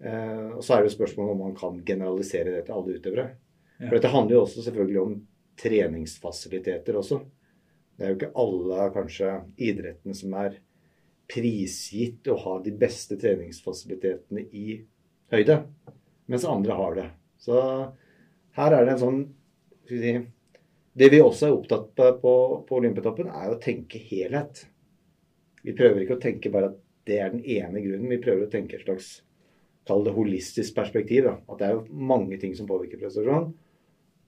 [0.03, 3.29] Eh, og så er det jo spørsmålet om man kan generalisere det til alle utøvere.
[3.79, 3.87] Ja.
[3.87, 5.15] For dette handler jo også selvfølgelig om
[5.61, 7.21] treningsfasiliteter også.
[7.97, 10.57] Det er jo ikke alle kanskje idrettene som er
[11.31, 14.79] prisgitt å ha de beste treningsfasilitetene i
[15.33, 15.63] høyde,
[16.31, 17.09] mens andre har det.
[17.43, 17.59] Så
[18.59, 19.23] her er det en sånn
[19.83, 20.23] skal vi si,
[20.93, 22.33] Det vi også er opptatt på på,
[22.69, 24.67] på Olympiatoppen, er å tenke helhet.
[25.63, 28.11] Vi prøver ikke å tenke bare at det er den ene grunnen.
[28.11, 29.23] Vi prøver å tenke et slags
[29.89, 31.25] Kall det holistisk perspektiv.
[31.27, 31.37] Da.
[31.51, 33.49] At det er jo mange ting som påvirker prestasjon.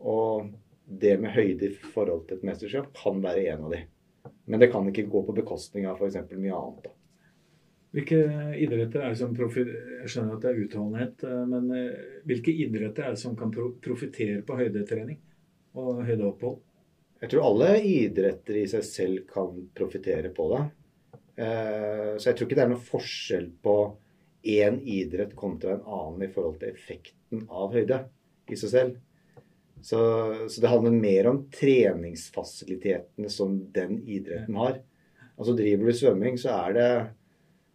[0.02, 0.48] Og
[0.84, 3.84] det med høyde i forhold til et mesterskap kan være en av de.
[4.44, 6.18] Men det kan ikke gå på bekostning av f.eks.
[6.36, 6.84] mye annet.
[6.84, 6.92] Da.
[7.94, 8.18] Hvilke
[8.58, 13.06] idretter er det som Jeg skjønner at det er utholdenhet, eh, men eh, hvilke idretter
[13.06, 15.20] er det som kan profitere på høydetrening
[15.78, 16.58] og høydeopphold?
[17.22, 20.64] Jeg tror alle idretter i seg selv kan profitere på det.
[21.38, 23.76] Eh, Så jeg tror ikke det er noen forskjell på
[24.44, 28.02] én idrett kontra en annen i forhold til effekten av høyde
[28.50, 28.98] i seg selv.
[29.84, 29.98] Så,
[30.48, 34.78] så det handler mer om treningsfasilitetene som den idretten har.
[35.36, 36.88] Altså Driver du svømming, så er det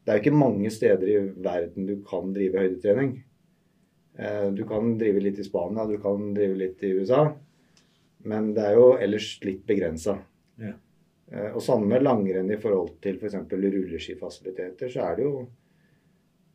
[0.05, 3.11] Det er ikke mange steder i verden du kan drive høydetrening.
[4.17, 7.27] Eh, Du kan drive litt i Spania, du kan drive litt i USA.
[8.25, 10.17] Men det er jo ellers litt begrensa.
[10.57, 10.73] Ja.
[11.31, 13.35] Eh, Og samme langrenn i forhold til f.eks.
[13.51, 15.47] rulleskifasiliteter, så er det jo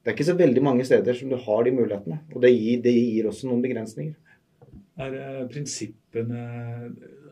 [0.02, 2.18] Det er ikke så veldig mange steder som du har de mulighetene.
[2.34, 4.14] Og det gir, det gir også noen begrensninger.
[5.00, 6.42] Er det prinsippene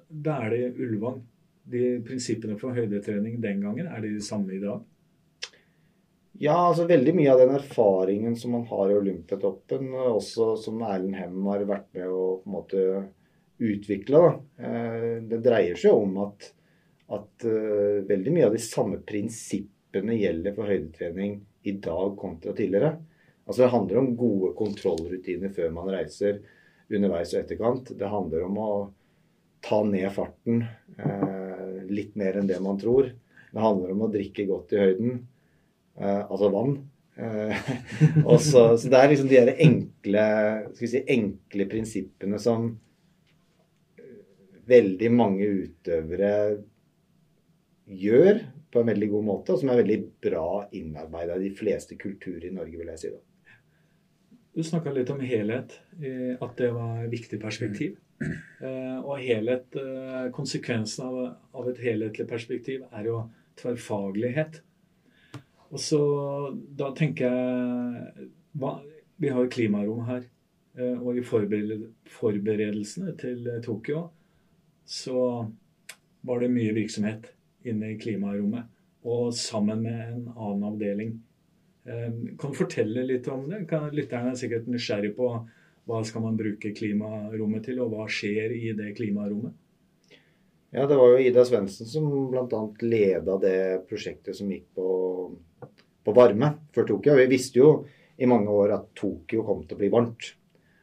[0.08, 1.20] Da er det Ullevål.
[1.72, 4.82] De prinsippene for høydetrening den gangen, er de de samme i dag?
[6.42, 11.14] Ja, altså veldig mye av den erfaringen som man har i Olympiatoppen, også som Erlend
[11.20, 12.86] Hem har vært med å på en måte
[13.62, 14.32] utvikle, da.
[14.66, 16.48] Eh, det dreier seg om at,
[17.14, 21.36] at uh, veldig mye av de samme prinsippene gjelder for høydetrening
[21.68, 22.96] i dag kontra tidligere.
[23.46, 26.40] Altså Det handler om gode kontrollrutiner før man reiser,
[26.98, 27.92] underveis og etterkant.
[27.98, 28.70] Det handler om å
[29.62, 30.64] ta ned farten
[30.98, 33.12] eh, litt mer enn det man tror.
[33.52, 35.20] Det handler om å drikke godt i høyden.
[35.98, 36.76] Eh, altså vann.
[37.16, 37.70] Eh,
[38.34, 40.26] også, så det er liksom de der enkle,
[40.78, 42.72] si, enkle prinsippene som
[44.72, 46.34] veldig mange utøvere
[47.92, 51.98] gjør på en veldig god måte, og som er veldig bra innarbeida i de fleste
[52.00, 53.10] kulturer i Norge, vil jeg si.
[53.12, 53.20] da.
[54.52, 55.78] Du snakka litt om helhet,
[56.44, 57.96] at det var et viktig perspektiv.
[58.22, 59.74] Eh, og helhet,
[60.36, 61.16] konsekvensen av,
[61.56, 63.22] av et helhetlig perspektiv er jo
[63.58, 64.60] tverrfaglighet.
[65.72, 66.02] Og så
[66.52, 68.28] da tenker jeg
[68.60, 68.80] hva,
[69.16, 70.24] Vi har jo klimarom her.
[70.74, 74.06] Eh, og i forberedelsene til Tokyo
[74.88, 75.46] så
[76.26, 77.28] var det mye virksomhet
[77.68, 78.66] inne i klimarommet.
[79.04, 81.12] Og sammen med en annen avdeling.
[81.86, 83.64] Eh, kan du fortelle litt om det?
[83.94, 85.32] Lytterne er sikkert nysgjerrig på
[85.90, 89.56] hva skal man bruke klimarommet til, og hva skjer i det klimarommet?
[90.72, 92.60] Ja, det var jo Ida Svendsen som bl.a.
[92.80, 93.56] leda det
[93.90, 94.86] prosjektet som gikk på
[96.04, 97.16] på varme før Tokyo.
[97.18, 97.72] Vi visste jo
[98.18, 100.32] i mange år at Tokyo kom til å bli varmt.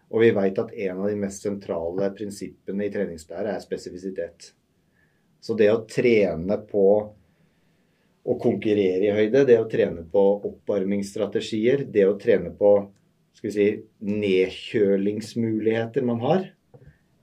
[0.10, 4.54] Og vi veit at en av de mest sentrale prinsippene i treningslære er spesifisitet.
[5.40, 6.86] Så det å trene på
[8.26, 12.74] å konkurrere i høyde, det å trene på oppvarmingsstrategier, det å trene på
[13.40, 13.68] skal vi si,
[14.04, 16.42] nedkjølingsmuligheter man har,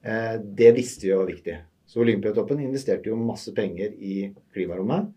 [0.02, 1.56] eh, det visste vi var viktig.
[1.86, 5.12] Så Olympiatoppen investerte jo masse penger i klimarommet.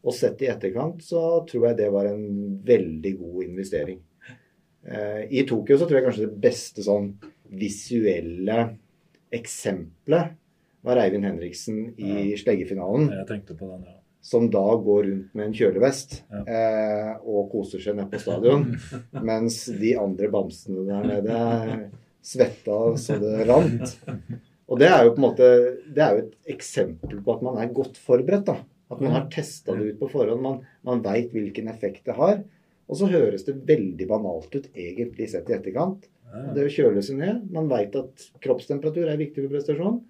[0.00, 2.24] Og sett i etterkant så tror jeg det var en
[2.64, 4.00] veldig god investering.
[4.84, 7.12] Eh, I Tokyo så tror jeg kanskje det beste sånn
[7.50, 8.78] visuelle
[9.30, 10.26] eksempelet
[10.82, 13.10] var Eivind Henriksen i sleggefinalen.
[13.20, 13.99] Jeg tenkte på den, ja.
[14.20, 16.42] Som da går rundt med en kjølevest ja.
[16.44, 18.66] eh, og koser seg nede på stadion.
[19.30, 21.38] mens de andre bamsene der nede
[22.20, 23.94] svetta så det rant.
[24.70, 25.48] Og det er jo på en måte
[25.88, 28.46] det er jo et eksempel på at man er godt forberedt.
[28.52, 28.60] da.
[28.90, 30.42] At man har testa det ut på forhånd.
[30.42, 32.40] Man, man veit hvilken effekt det har.
[32.90, 36.08] Og så høres det veldig banalt ut egentlig sett i etterkant.
[36.54, 37.44] Det å kjøle seg ned.
[37.54, 40.00] Man veit at kroppstemperatur er viktig for prestasjon.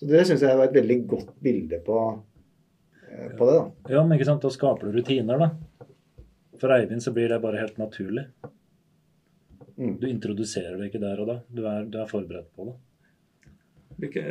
[0.00, 1.96] Så det syns jeg var et veldig godt bilde på,
[3.38, 3.56] på det.
[3.56, 3.94] da.
[3.94, 5.50] Ja, men ikke sant, Da skaper du rutiner, da.
[6.60, 8.26] For Eivind så blir det bare helt naturlig.
[9.76, 9.96] Mm.
[10.00, 11.36] Du introduserer det ikke der og da.
[11.48, 12.76] Du er, du er forberedt på det.
[14.00, 14.24] Hvilke,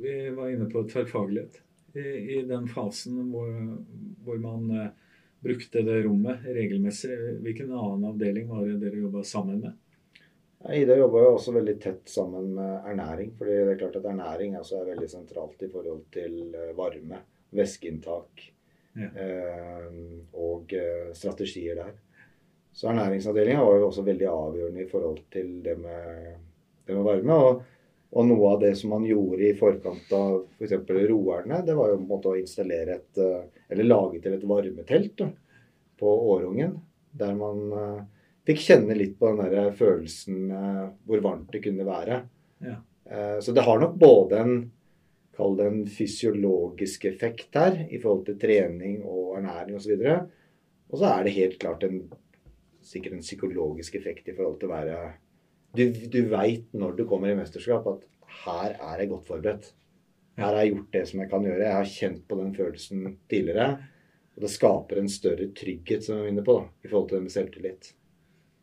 [0.00, 1.60] vi var inne på tverrfaglighet
[1.96, 2.06] i,
[2.38, 3.52] i den fasen hvor,
[4.24, 4.88] hvor man uh,
[5.44, 7.12] brukte det rommet regelmessig.
[7.44, 9.76] Hvilken annen avdeling var det dere jobba sammen med?
[10.74, 13.30] Ida jobba jo også veldig tett sammen med ernæring.
[13.38, 17.20] fordi det er klart at ernæring er veldig sentralt i forhold til eh, varme,
[17.54, 18.44] væskeinntak
[18.98, 19.08] ja.
[19.08, 19.88] eh,
[20.36, 21.96] og eh, strategier der.
[22.72, 26.38] Så ernæringsavdelinga var jo også veldig avgjørende i forhold til det med,
[26.86, 27.34] det med varme.
[27.34, 27.66] og
[28.16, 30.76] og noe av det som man gjorde i forkant av f.eks.
[30.88, 34.32] For roerne, det var jo på en måte å installere et eh, Eller lage til
[34.32, 35.26] et varmetelt da,
[36.00, 36.78] på Årungen.
[37.18, 37.98] Der man uh,
[38.48, 42.22] fikk kjenne litt på den der følelsen uh, hvor varmt det kunne være.
[42.64, 42.78] Ja.
[43.04, 44.54] Uh, så det har nok både en
[45.38, 49.94] Kall det en fysiologisk effekt her i forhold til trening og ernæring osv.
[49.94, 50.18] Og, så
[50.90, 52.00] og så er det helt klart en,
[52.82, 55.00] sikkert en psykologisk effekt i forhold til å være
[55.76, 58.06] du, du veit når du kommer i mesterskap at
[58.44, 59.70] her er jeg godt forberedt.
[60.38, 61.64] Her har jeg gjort det som jeg kan gjøre.
[61.66, 63.68] Jeg har kjent på den følelsen tidligere.
[64.36, 67.18] Og det skaper en større trygghet som jeg er inne på, da, i forhold til
[67.18, 67.88] det med selvtillit.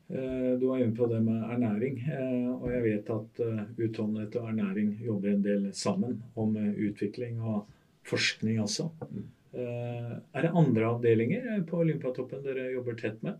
[0.09, 4.37] Eh, du var inne på det med ernæring, eh, og jeg vet at eh, utholdenhet
[4.37, 7.65] og ernæring jobber en del sammen om utvikling og
[8.05, 8.91] forskning også.
[9.09, 9.25] Mm.
[9.55, 13.37] Er det andre avdelinger på Olympiatoppen dere jobber tett med?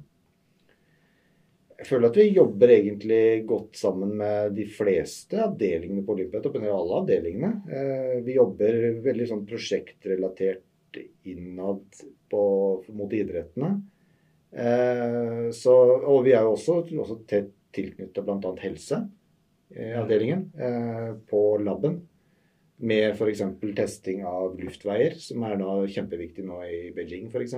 [1.75, 6.63] Jeg føler at vi jobber egentlig godt sammen med de fleste avdelingene på Olympiatoppen.
[6.63, 8.21] Eller alle avdelingene.
[8.23, 11.83] Vi jobber veldig sånn prosjektrelatert innad
[12.31, 12.45] på,
[12.95, 13.73] mot idrettene.
[14.55, 18.51] Eh, så, og vi er jo også, også tett tilknyttet bl.a.
[18.61, 21.99] helseavdelingen eh, på laben.
[22.75, 23.41] Med f.eks.
[23.75, 27.55] testing av luftveier, som er da kjempeviktig nå i Beijing f.eks.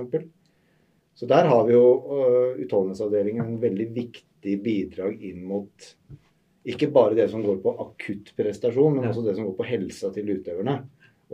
[1.18, 5.88] Så der har vi jo uh, utholdenhetsavdelingen en veldig viktig bidrag inn mot
[6.68, 10.12] ikke bare det som går på akutt prestasjon, men også det som går på helsa
[10.14, 10.76] til utøverne.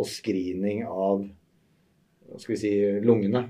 [0.01, 1.27] Og screening av
[2.41, 2.73] skal vi si,
[3.05, 3.45] lungene.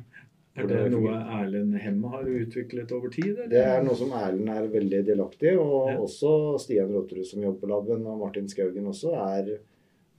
[0.54, 3.32] Er det noe Erlend Hemme har utviklet over tid?
[3.32, 3.48] Eller?
[3.50, 5.96] Det er noe som Erlend er veldig delaktig i, og Ja.
[5.98, 9.58] også Stian Rotterud som jobber på laben, og Martin Skaugen også er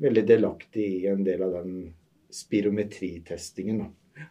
[0.02, 1.94] veldig delaktig i en del av den
[2.36, 3.80] spirometritestingen.
[4.18, 4.26] Ja.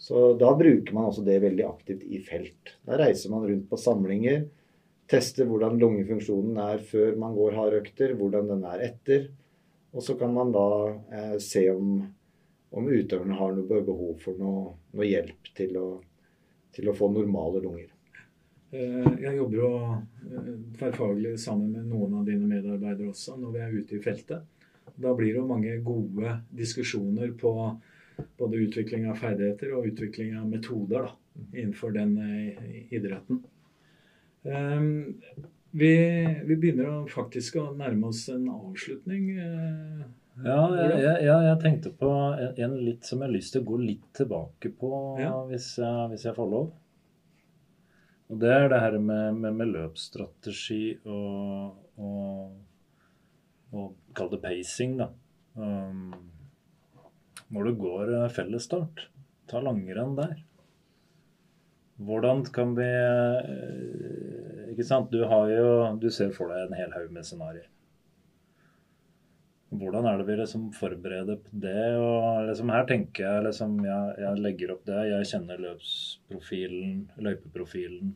[0.00, 2.76] Så da bruker man også det veldig aktivt i felt.
[2.86, 4.46] Da reiser man rundt på samlinger,
[5.10, 9.28] tester hvordan lungefunksjonen er før man går hardøkter, hvordan den er etter.
[9.92, 10.66] Og så kan man da
[11.12, 12.06] eh, se om,
[12.70, 15.86] om utøverne har noe behov for noe, noe hjelp til å,
[16.74, 17.88] til å få normale lunger.
[18.70, 23.62] Eh, Jeg jobber jo eh, tverrfaglig sammen med noen av dine medarbeidere også når vi
[23.64, 24.44] er ute i feltet.
[25.00, 27.54] Da blir det jo mange gode diskusjoner på
[28.38, 31.14] både utvikling av ferdigheter og utvikling av metoder da,
[31.54, 33.42] innenfor den eh, idretten.
[34.44, 34.84] Eh,
[35.70, 35.90] Vi,
[36.48, 39.28] vi begynner faktisk å nærme oss en avslutning.
[40.40, 43.68] Ja, jeg, jeg, jeg, tenkte på en, en litt som jeg har lyst til å
[43.72, 45.34] gå litt tilbake på, Ja.
[45.50, 46.70] hvis, jeg, hvis jeg får lov.
[48.30, 52.52] Og det er det her med, med, med løpsstrategi og, og,
[53.74, 55.10] og kall det pacing, da.
[55.58, 56.14] Um,
[57.50, 59.08] når du går eh, fellesstart,
[59.50, 60.36] ta langrenn der.
[62.00, 65.66] Hvordan kan vi eh, Ikke sant, du har jo
[66.00, 67.66] Du ser for deg en hel haug med scenarioer.
[69.70, 71.84] Hvordan er det vi liksom forbereder på det?
[71.94, 74.98] og liksom Her tenker jeg liksom jeg, jeg legger opp det.
[75.12, 78.10] Jeg kjenner løpsprofilen, løypeprofilen.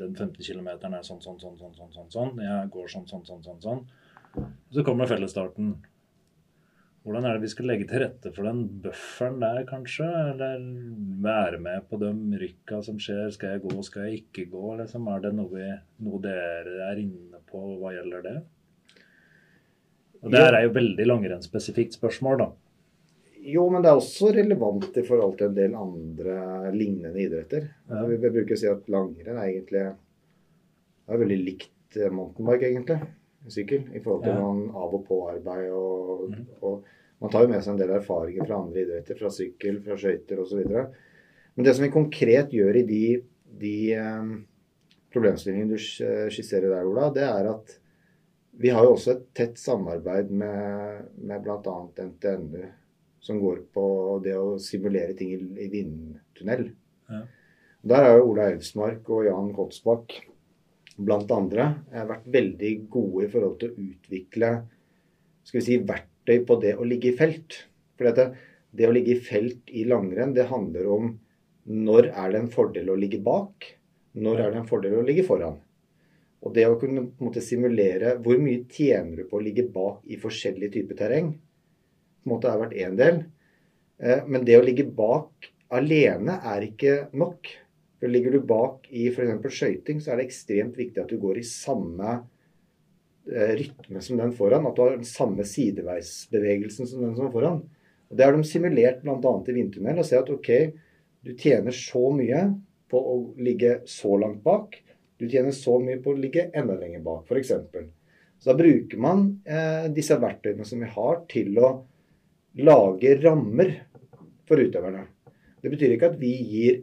[0.00, 2.40] den 15 km er sånn, sånn, sånn, sånn, sånn, sånn, sånn.
[2.40, 3.60] Jeg går sånn, sånn, sånn, sånn.
[3.66, 4.48] sånn.
[4.72, 5.76] Så kommer fellesstarten.
[7.04, 10.08] Hvordan er det vi skal legge til rette for den bufferen der, kanskje?
[10.32, 10.64] Eller
[11.24, 13.28] være med på de rykka som skjer?
[13.36, 14.64] Skal jeg gå, skal jeg ikke gå?
[14.80, 15.08] Liksom?
[15.12, 15.68] Er det noe, vi,
[16.04, 18.38] noe dere er inne på hva gjelder det?
[20.22, 22.48] Og Det her er jo veldig langrennsspesifikt spørsmål, da.
[23.48, 27.68] Jo, men det er også relevant i forhold til en del andre lignende idretter.
[27.88, 28.02] Ja.
[28.10, 29.84] Vi, bruker å si at langrenn er egentlig
[31.08, 32.98] er veldig likt mountain bike, egentlig.
[33.48, 33.86] Sykkel.
[33.94, 34.40] I forhold til Ja.
[34.42, 35.70] noen av og på-arbeid.
[35.72, 36.46] Og, mm.
[36.62, 36.84] og
[37.22, 39.16] man tar jo med seg en del erfaringer fra andre idretter.
[39.16, 40.66] Fra sykkel, fra skøyter osv.
[41.54, 43.04] Men det som vi konkret gjør i de,
[43.62, 44.34] de um,
[45.14, 47.78] problemstillingene du skisserer der, Ola, det er at
[48.58, 51.76] vi har jo også et tett samarbeid med, med bl.a.
[52.08, 52.64] NTNU,
[53.22, 53.84] som går på
[54.24, 56.64] det å simulere ting i, i vindtunnel.
[57.08, 57.22] Ja.
[57.88, 60.16] Der har jo Ola Elvsmark og Jan Kotsbakk
[60.98, 64.50] blant andre eh, vært veldig gode i forhold til å utvikle
[65.46, 67.62] skal vi si, verktøy på det å ligge i felt.
[67.96, 68.26] For det,
[68.74, 71.14] det å ligge i felt i langrenn, det handler om
[71.68, 73.70] når er det en fordel å ligge bak,
[74.18, 75.56] når er det en fordel å ligge foran.
[76.46, 79.66] Og det å kunne på en måte simulere hvor mye tjener du på å ligge
[79.74, 83.22] bak i forskjellige typer terreng, på en måte har vært én del.
[83.98, 87.50] Eh, Men det å ligge bak alene er ikke nok.
[87.98, 89.48] For Ligger du bak i f.eks.
[89.50, 92.12] skøyting, så er det ekstremt viktig at du går i samme
[93.26, 94.68] eh, rytme som den foran.
[94.68, 97.64] At du har den samme sideveisbevegelsen som den som er foran.
[98.08, 99.18] Og Det har de simulert bl.a.
[99.18, 100.52] i vindtunnel og ser at ok,
[101.26, 102.44] du tjener så mye
[102.88, 104.78] på å ligge så langt bak.
[105.18, 107.52] Du tjener så mye på å ligge enda lenger bak, f.eks.
[108.38, 111.72] Så da bruker man eh, disse verktøyene som vi har, til å
[112.62, 113.72] lage rammer
[114.48, 115.04] for utøverne.
[115.58, 116.78] Det betyr ikke at vi gir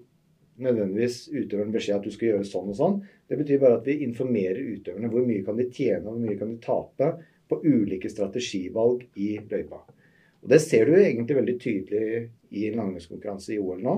[0.61, 2.97] nødvendigvis utøveren beskjed at du skal gjøre sånn og sånn.
[3.27, 6.39] Det betyr bare at vi informerer utøverne hvor mye kan de tjene og hvor mye
[6.39, 7.09] kan de tape
[7.49, 9.81] på ulike strategivalg i løypa.
[10.43, 13.95] Og Det ser du egentlig veldig tydelig i en langrennskonkurranse i OL nå.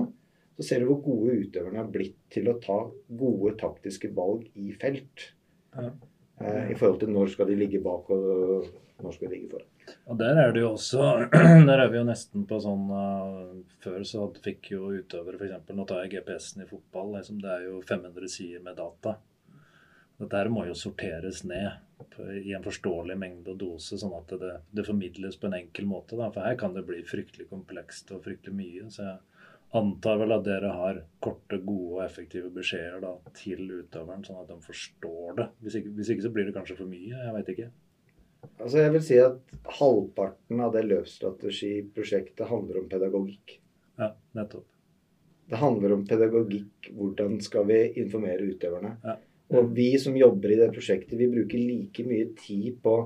[0.58, 2.80] Så ser du hvor gode utøverne har blitt til å ta
[3.20, 5.28] gode taktiske valg i felt.
[5.76, 5.92] Ja.
[6.42, 8.66] Eh, I forhold til når skal de ligge bak og
[8.98, 9.70] når skal de ligge foran.
[10.10, 11.04] Og der er det jo også
[11.68, 15.70] Der er vi jo nesten på sånn uh, Før så fikk jo utøvere f.eks.
[15.72, 17.14] Nå tar jeg GPS-en i fotball.
[17.16, 19.16] Liksom, det er jo 500 sider med data.
[20.18, 21.70] Dette her må jo sorteres ned
[22.42, 26.16] i en forståelig mengde og dose, sånn at det, det formidles på en enkel måte.
[26.18, 26.32] Da.
[26.34, 28.88] For her kan det bli fryktelig komplekst og fryktelig mye.
[28.90, 29.37] Så jeg
[29.76, 34.48] antar vel at dere har korte, gode og effektive beskjeder da, til utøveren, sånn at
[34.48, 35.46] de forstår det.
[35.64, 37.12] Hvis ikke, hvis ikke så blir det kanskje for mye.
[37.12, 37.68] Jeg veit ikke.
[38.62, 43.58] Altså jeg vil si at Halvparten av det løpsstrategiprosjektet handler om pedagogikk.
[43.98, 44.66] Ja, nettopp.
[45.48, 46.90] Det handler om pedagogikk.
[46.94, 48.96] Hvordan skal vi informere utøverne?
[49.04, 49.16] Ja.
[49.58, 52.96] Og vi som jobber i det prosjektet, vi bruker like mye tid på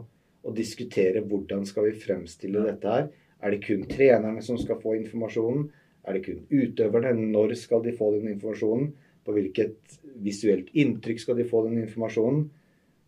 [0.42, 2.72] å diskutere hvordan skal vi fremstille Ja.
[2.72, 3.08] dette her.
[3.42, 5.70] Er det kun trenerne som skal få informasjonen?
[6.02, 7.12] Er det kun utøverne?
[7.34, 8.90] Når skal de få den informasjonen?
[9.22, 12.48] På hvilket visuelt inntrykk skal de få den informasjonen?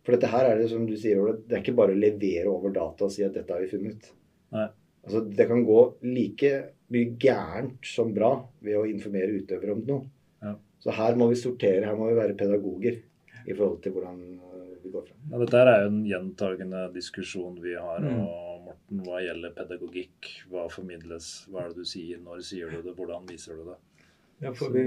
[0.05, 2.73] For dette her er det som du sier, det er ikke bare å levere over
[2.73, 4.11] data og si at dette har vi funnet.
[4.53, 4.67] Nei.
[5.05, 6.51] Altså, Det kan gå like
[6.93, 10.07] mye gærent som bra ved å informere utøvere om noe.
[10.45, 10.53] Ja.
[10.81, 13.01] Så her må vi sortere, her må vi være pedagoger
[13.45, 15.19] i forhold til hvordan øh, vi går fram.
[15.31, 18.05] Ja, dette er jo en gjentagende diskusjon vi har.
[18.05, 18.21] Mm.
[18.25, 18.54] og
[18.87, 20.27] Morten, Hva gjelder pedagogikk?
[20.49, 21.47] Hva formidles?
[21.49, 22.19] Hva er det du sier?
[22.21, 22.93] Når sier du det?
[22.95, 23.77] Hvordan viser du det?
[24.43, 24.83] Ja, for vi,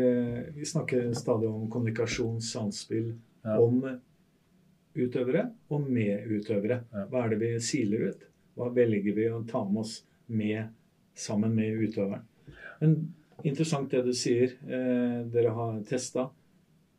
[0.55, 3.57] vi snakker stadig om kommunikasjon, samspill, Ja.
[3.63, 3.81] om
[4.99, 6.83] utøvere og med utøvere.
[7.11, 8.25] Hva er det vi siler ut?
[8.57, 10.69] Hva velger vi å ta med oss med,
[11.15, 12.25] sammen med utøveren?
[12.81, 12.97] Men
[13.45, 14.55] interessant det du sier.
[14.67, 16.29] Eh, dere har testa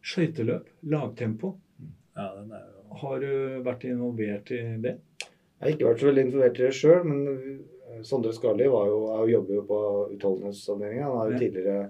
[0.01, 1.57] skøyteløp, lagtempo.
[2.15, 4.97] Ja, den jo Har du vært involvert i det?
[5.59, 8.79] Jeg har ikke vært så veldig involvert i det sjøl, men øh, Sondre Skarli jo,
[9.11, 9.79] er jobber jo på
[10.15, 11.09] utholdenhetsavdelinga.
[11.09, 11.89] Han er jo tidligere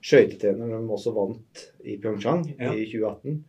[0.00, 2.72] skøytetrener men også vant i Pyeongchang Ja.
[2.72, 3.44] i 2018.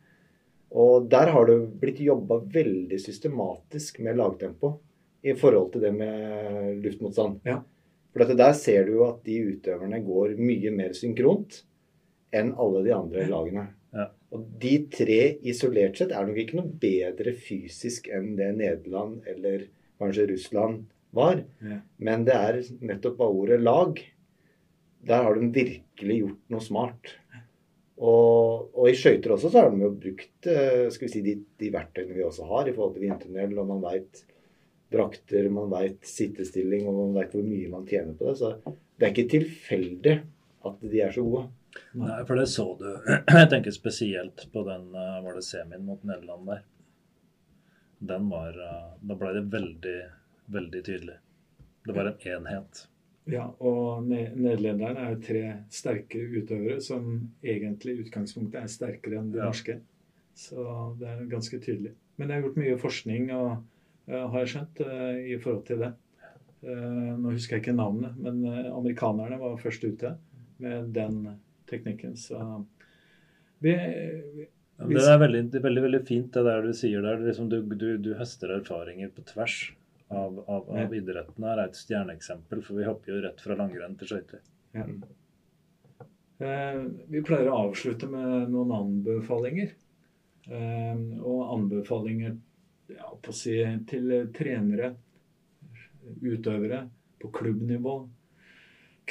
[0.72, 4.78] Og der har det blitt jobba veldig systematisk med lagtempo
[5.24, 7.42] i forhold til det med luftmotstand.
[7.48, 7.60] Ja.
[8.12, 11.62] For der ser du jo at de utøverne går mye mer synkront
[12.36, 13.68] enn alle de andre lagene.
[14.32, 19.66] Og de tre isolert sett er nok ikke noe bedre fysisk enn det Nederland eller
[20.00, 21.44] kanskje Russland var.
[21.60, 21.82] Ja.
[22.00, 24.00] Men det er nettopp av ordet lag.
[25.08, 27.16] Der har de virkelig gjort noe smart.
[28.02, 31.36] Og, og i skøyter også så har de jo brukt eh, skal vi si, de,
[31.62, 34.24] de verktøyene vi også har i forhold til vindtunnel, og man veit
[34.92, 38.38] drakter, man veit sittestilling, og man veit hvor mye man tjener på det.
[38.40, 38.56] Så
[38.98, 40.16] det er ikke tilfeldig
[40.72, 41.46] at de er så gode.
[41.96, 42.88] Nei, for det så du.
[43.32, 46.64] Jeg tenker spesielt på den eh, var det semien mot Nederland der.
[48.12, 49.98] Den var eh, Da ble det veldig,
[50.52, 51.18] veldig tydelig.
[51.86, 52.86] Det var en enhet.
[53.32, 55.42] Ja, og ne- nederlenderne er jo tre
[55.74, 57.08] sterke utøvere som
[57.46, 59.50] egentlig i utgangspunktet er sterkere enn de Ja.
[59.52, 59.80] norske.
[60.38, 60.66] Så
[61.00, 61.94] det er ganske tydelig.
[62.18, 63.64] Men det har gjort mye forskning, og,
[64.10, 65.92] uh, har jeg skjønt, uh, i forhold til det.
[66.66, 68.42] Uh, nå husker jeg ikke navnet, men
[68.74, 70.16] amerikanerne var først ute
[70.62, 71.22] med den
[71.72, 72.18] teknikken.
[72.20, 72.40] Så
[73.62, 74.48] vi, vi
[74.96, 77.22] Det er veldig, veldig, veldig fint det der du sier der.
[77.24, 79.58] Liksom du, du, du høster erfaringer på tvers
[80.12, 81.46] av, av, av idretten.
[81.48, 84.44] Her er et stjerneeksempel, for vi hopper jo rett fra langrenn til skøyter.
[84.76, 84.88] Ja.
[86.42, 86.80] Eh,
[87.12, 89.76] vi pleier å avslutte med noen anbefalinger.
[90.50, 92.36] Eh, og anbefalinger
[92.92, 93.60] ja, si,
[93.90, 94.96] til trenere,
[96.22, 96.88] utøvere
[97.22, 97.96] på klubbnivå,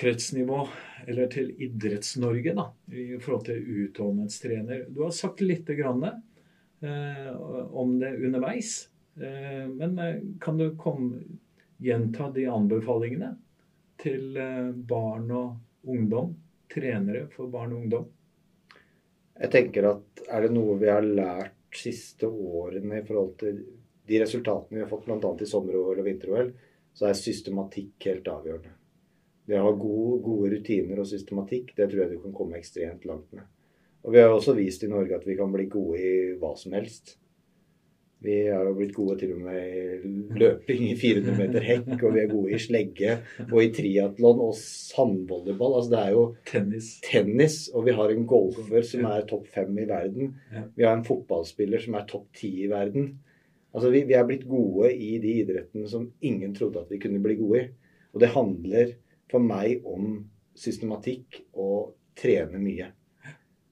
[0.01, 0.65] kretsnivå,
[1.07, 4.87] eller til Idretts-Norge da, i forhold til utholdenhetstrener.
[4.89, 8.89] Du har sagt litt grann, eh, om det underveis.
[9.21, 11.21] Eh, men eh, kan du komme,
[11.81, 13.35] gjenta de anbefalingene
[14.01, 16.35] til eh, barn og ungdom?
[16.71, 18.09] Trenere for barn og ungdom?
[19.41, 23.63] Jeg tenker at er det noe vi har lært siste årene i forhold til
[24.11, 25.21] de resultatene vi har fått bl.a.
[25.21, 26.53] i sommer-OL og vinter-OL,
[26.97, 28.80] så er systematikk helt avgjørende.
[29.51, 33.07] Det å ha gode, gode rutiner og systematikk, det tror jeg du kan komme ekstremt
[33.09, 33.49] langt med.
[34.07, 36.77] Og vi har også vist i Norge at vi kan bli gode i hva som
[36.77, 37.17] helst.
[38.21, 42.13] Vi har jo blitt gode til og med i løping i 400 meter hekk, og
[42.13, 43.15] vi er gode i slegge
[43.47, 45.79] og i triatlon og sandvolleyball.
[45.79, 46.91] Altså det er jo Tennis.
[47.07, 50.35] tennis, og vi har en golfer som er topp fem i verden.
[50.77, 53.15] Vi har en fotballspiller som er topp ti i verden.
[53.73, 57.23] Altså vi, vi er blitt gode i de idrettene som ingen trodde at vi kunne
[57.25, 57.69] bli gode i.
[58.13, 58.93] Og det handler
[59.31, 60.17] for meg om
[60.59, 62.91] systematikk og trene mye.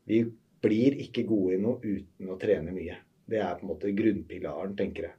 [0.08, 0.22] Vi
[0.62, 2.96] blir ikke gode i noe uten å trene mye.
[3.28, 5.16] Det er på en måte grunnpilaren, tenker jeg.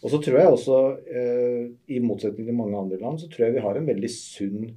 [0.00, 0.76] Og så tror jeg også,
[1.12, 4.70] eh, i motsetning til mange andre land, så tror jeg vi har en veldig sunn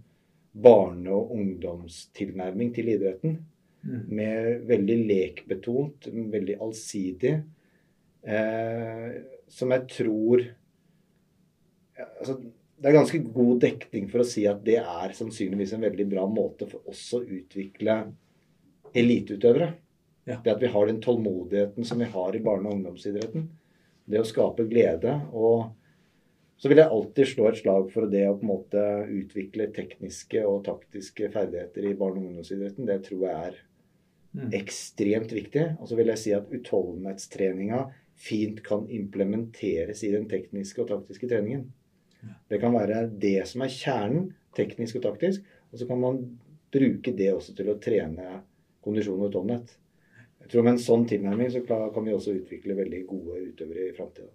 [0.54, 3.38] barne- og ungdomstilnærming til idretten.
[3.84, 4.10] Mm.
[4.10, 7.44] Med veldig lekbetont, veldig allsidig.
[8.24, 10.44] Eh, som jeg tror
[12.20, 12.38] altså,
[12.84, 16.26] Det er ganske god dekning for å si at det er sannsynligvis en veldig bra
[16.28, 17.94] måte for oss å utvikle
[18.92, 19.70] eliteutøvere.
[20.28, 20.42] Ja.
[20.44, 23.46] Det at vi har den tålmodigheten som vi har i barne- og ungdomsidretten.
[24.04, 25.14] Det å skape glede.
[25.32, 25.72] Og
[26.60, 28.84] så vil jeg alltid slå et slag for det å på en måte
[29.16, 32.86] utvikle tekniske og taktiske ferdigheter i barne- og ungdomsidretten.
[32.86, 33.62] Det tror jeg er
[34.34, 34.50] Mm.
[34.52, 35.80] ekstremt viktig.
[35.80, 41.30] Og så vil jeg si at utholdenhetstreninga fint kan implementeres i den tekniske og taktiske
[41.30, 41.72] treningen.
[42.50, 45.44] Det kan være det som er kjernen, teknisk og taktisk.
[45.72, 46.20] Og så kan man
[46.74, 48.42] bruke det også til å trene
[48.84, 49.76] kondisjon og utholdenhet.
[50.44, 53.94] Jeg tror Med en sånn tilnærming så kan vi også utvikle veldig gode utøvere i
[53.96, 54.28] framtida.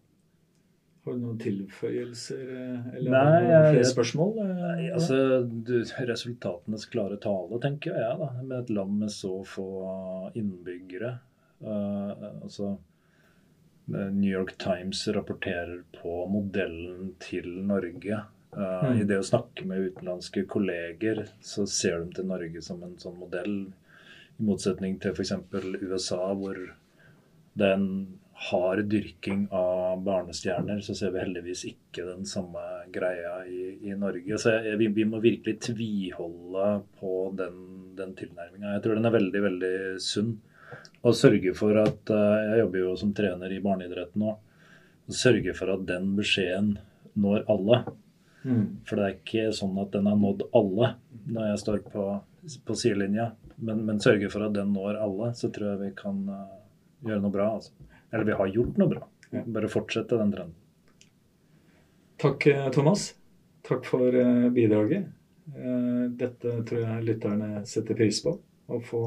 [1.05, 4.33] Har du noen tilføyelser eh, eller Nei, noen jeg- flere spørsmål?
[4.43, 5.19] eh, Nei, altså,
[5.69, 5.75] du,
[6.09, 8.19] Resultatenes klare tale, tenker jeg.
[8.19, 9.69] da, Med et land med så få
[10.37, 11.19] innbyggere.
[11.63, 12.77] Uh, altså,
[13.89, 18.25] New York Times rapporterer på modellen til Norge.
[18.53, 19.01] Uh, Mm.
[19.01, 23.19] I det å snakke med utenlandske kolleger, så ser de til Norge som en sånn
[23.21, 23.59] modell.
[24.39, 25.35] I motsetning til f.eks.
[25.83, 26.59] USA, hvor
[27.59, 27.91] det er en
[28.49, 32.63] hard dyrking av barnestjerner, så ser vi heldigvis ikke den samme
[32.95, 34.39] greia i, i Norge.
[34.39, 36.69] Så jeg, vi, vi må virkelig tviholde
[37.01, 37.57] på den,
[37.99, 38.77] den tilnærminga.
[38.77, 40.37] Jeg tror den er veldig, veldig sunn.
[41.07, 44.35] Og sørge for at eh, Jeg jobber jo som trener i barneidretten nå.
[45.07, 46.77] og Sørge for at den beskjeden
[47.19, 47.83] når alle.
[48.43, 48.65] Mm.
[48.87, 50.95] For det er ikke sånn at den har nådd alle
[51.29, 52.07] når jeg står på,
[52.67, 53.33] på sidelinja.
[53.59, 56.47] Men, men sørge for at den når alle, så tror jeg vi kan uh,
[57.07, 57.49] gjøre noe bra.
[57.59, 57.75] Altså.
[58.13, 59.09] Eller vi har gjort noe bra.
[59.35, 59.43] Ja.
[59.57, 60.55] Bare fortsette den trenden.
[62.19, 63.11] Takk, eh, Thomas.
[63.67, 65.11] Takk for uh, bidraget.
[65.57, 68.37] Uh, Dette tror jeg lytterne setter pris på.
[68.69, 69.03] Å få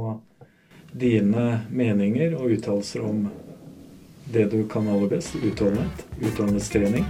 [0.92, 3.26] dine meninger og uttalelser om
[4.34, 5.36] det du kan aller best.
[5.40, 7.08] Utholdenhet, utholdenhetstrening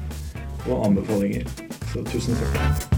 [0.69, 1.45] og anbefalinger.
[1.93, 2.90] Så tusen takk.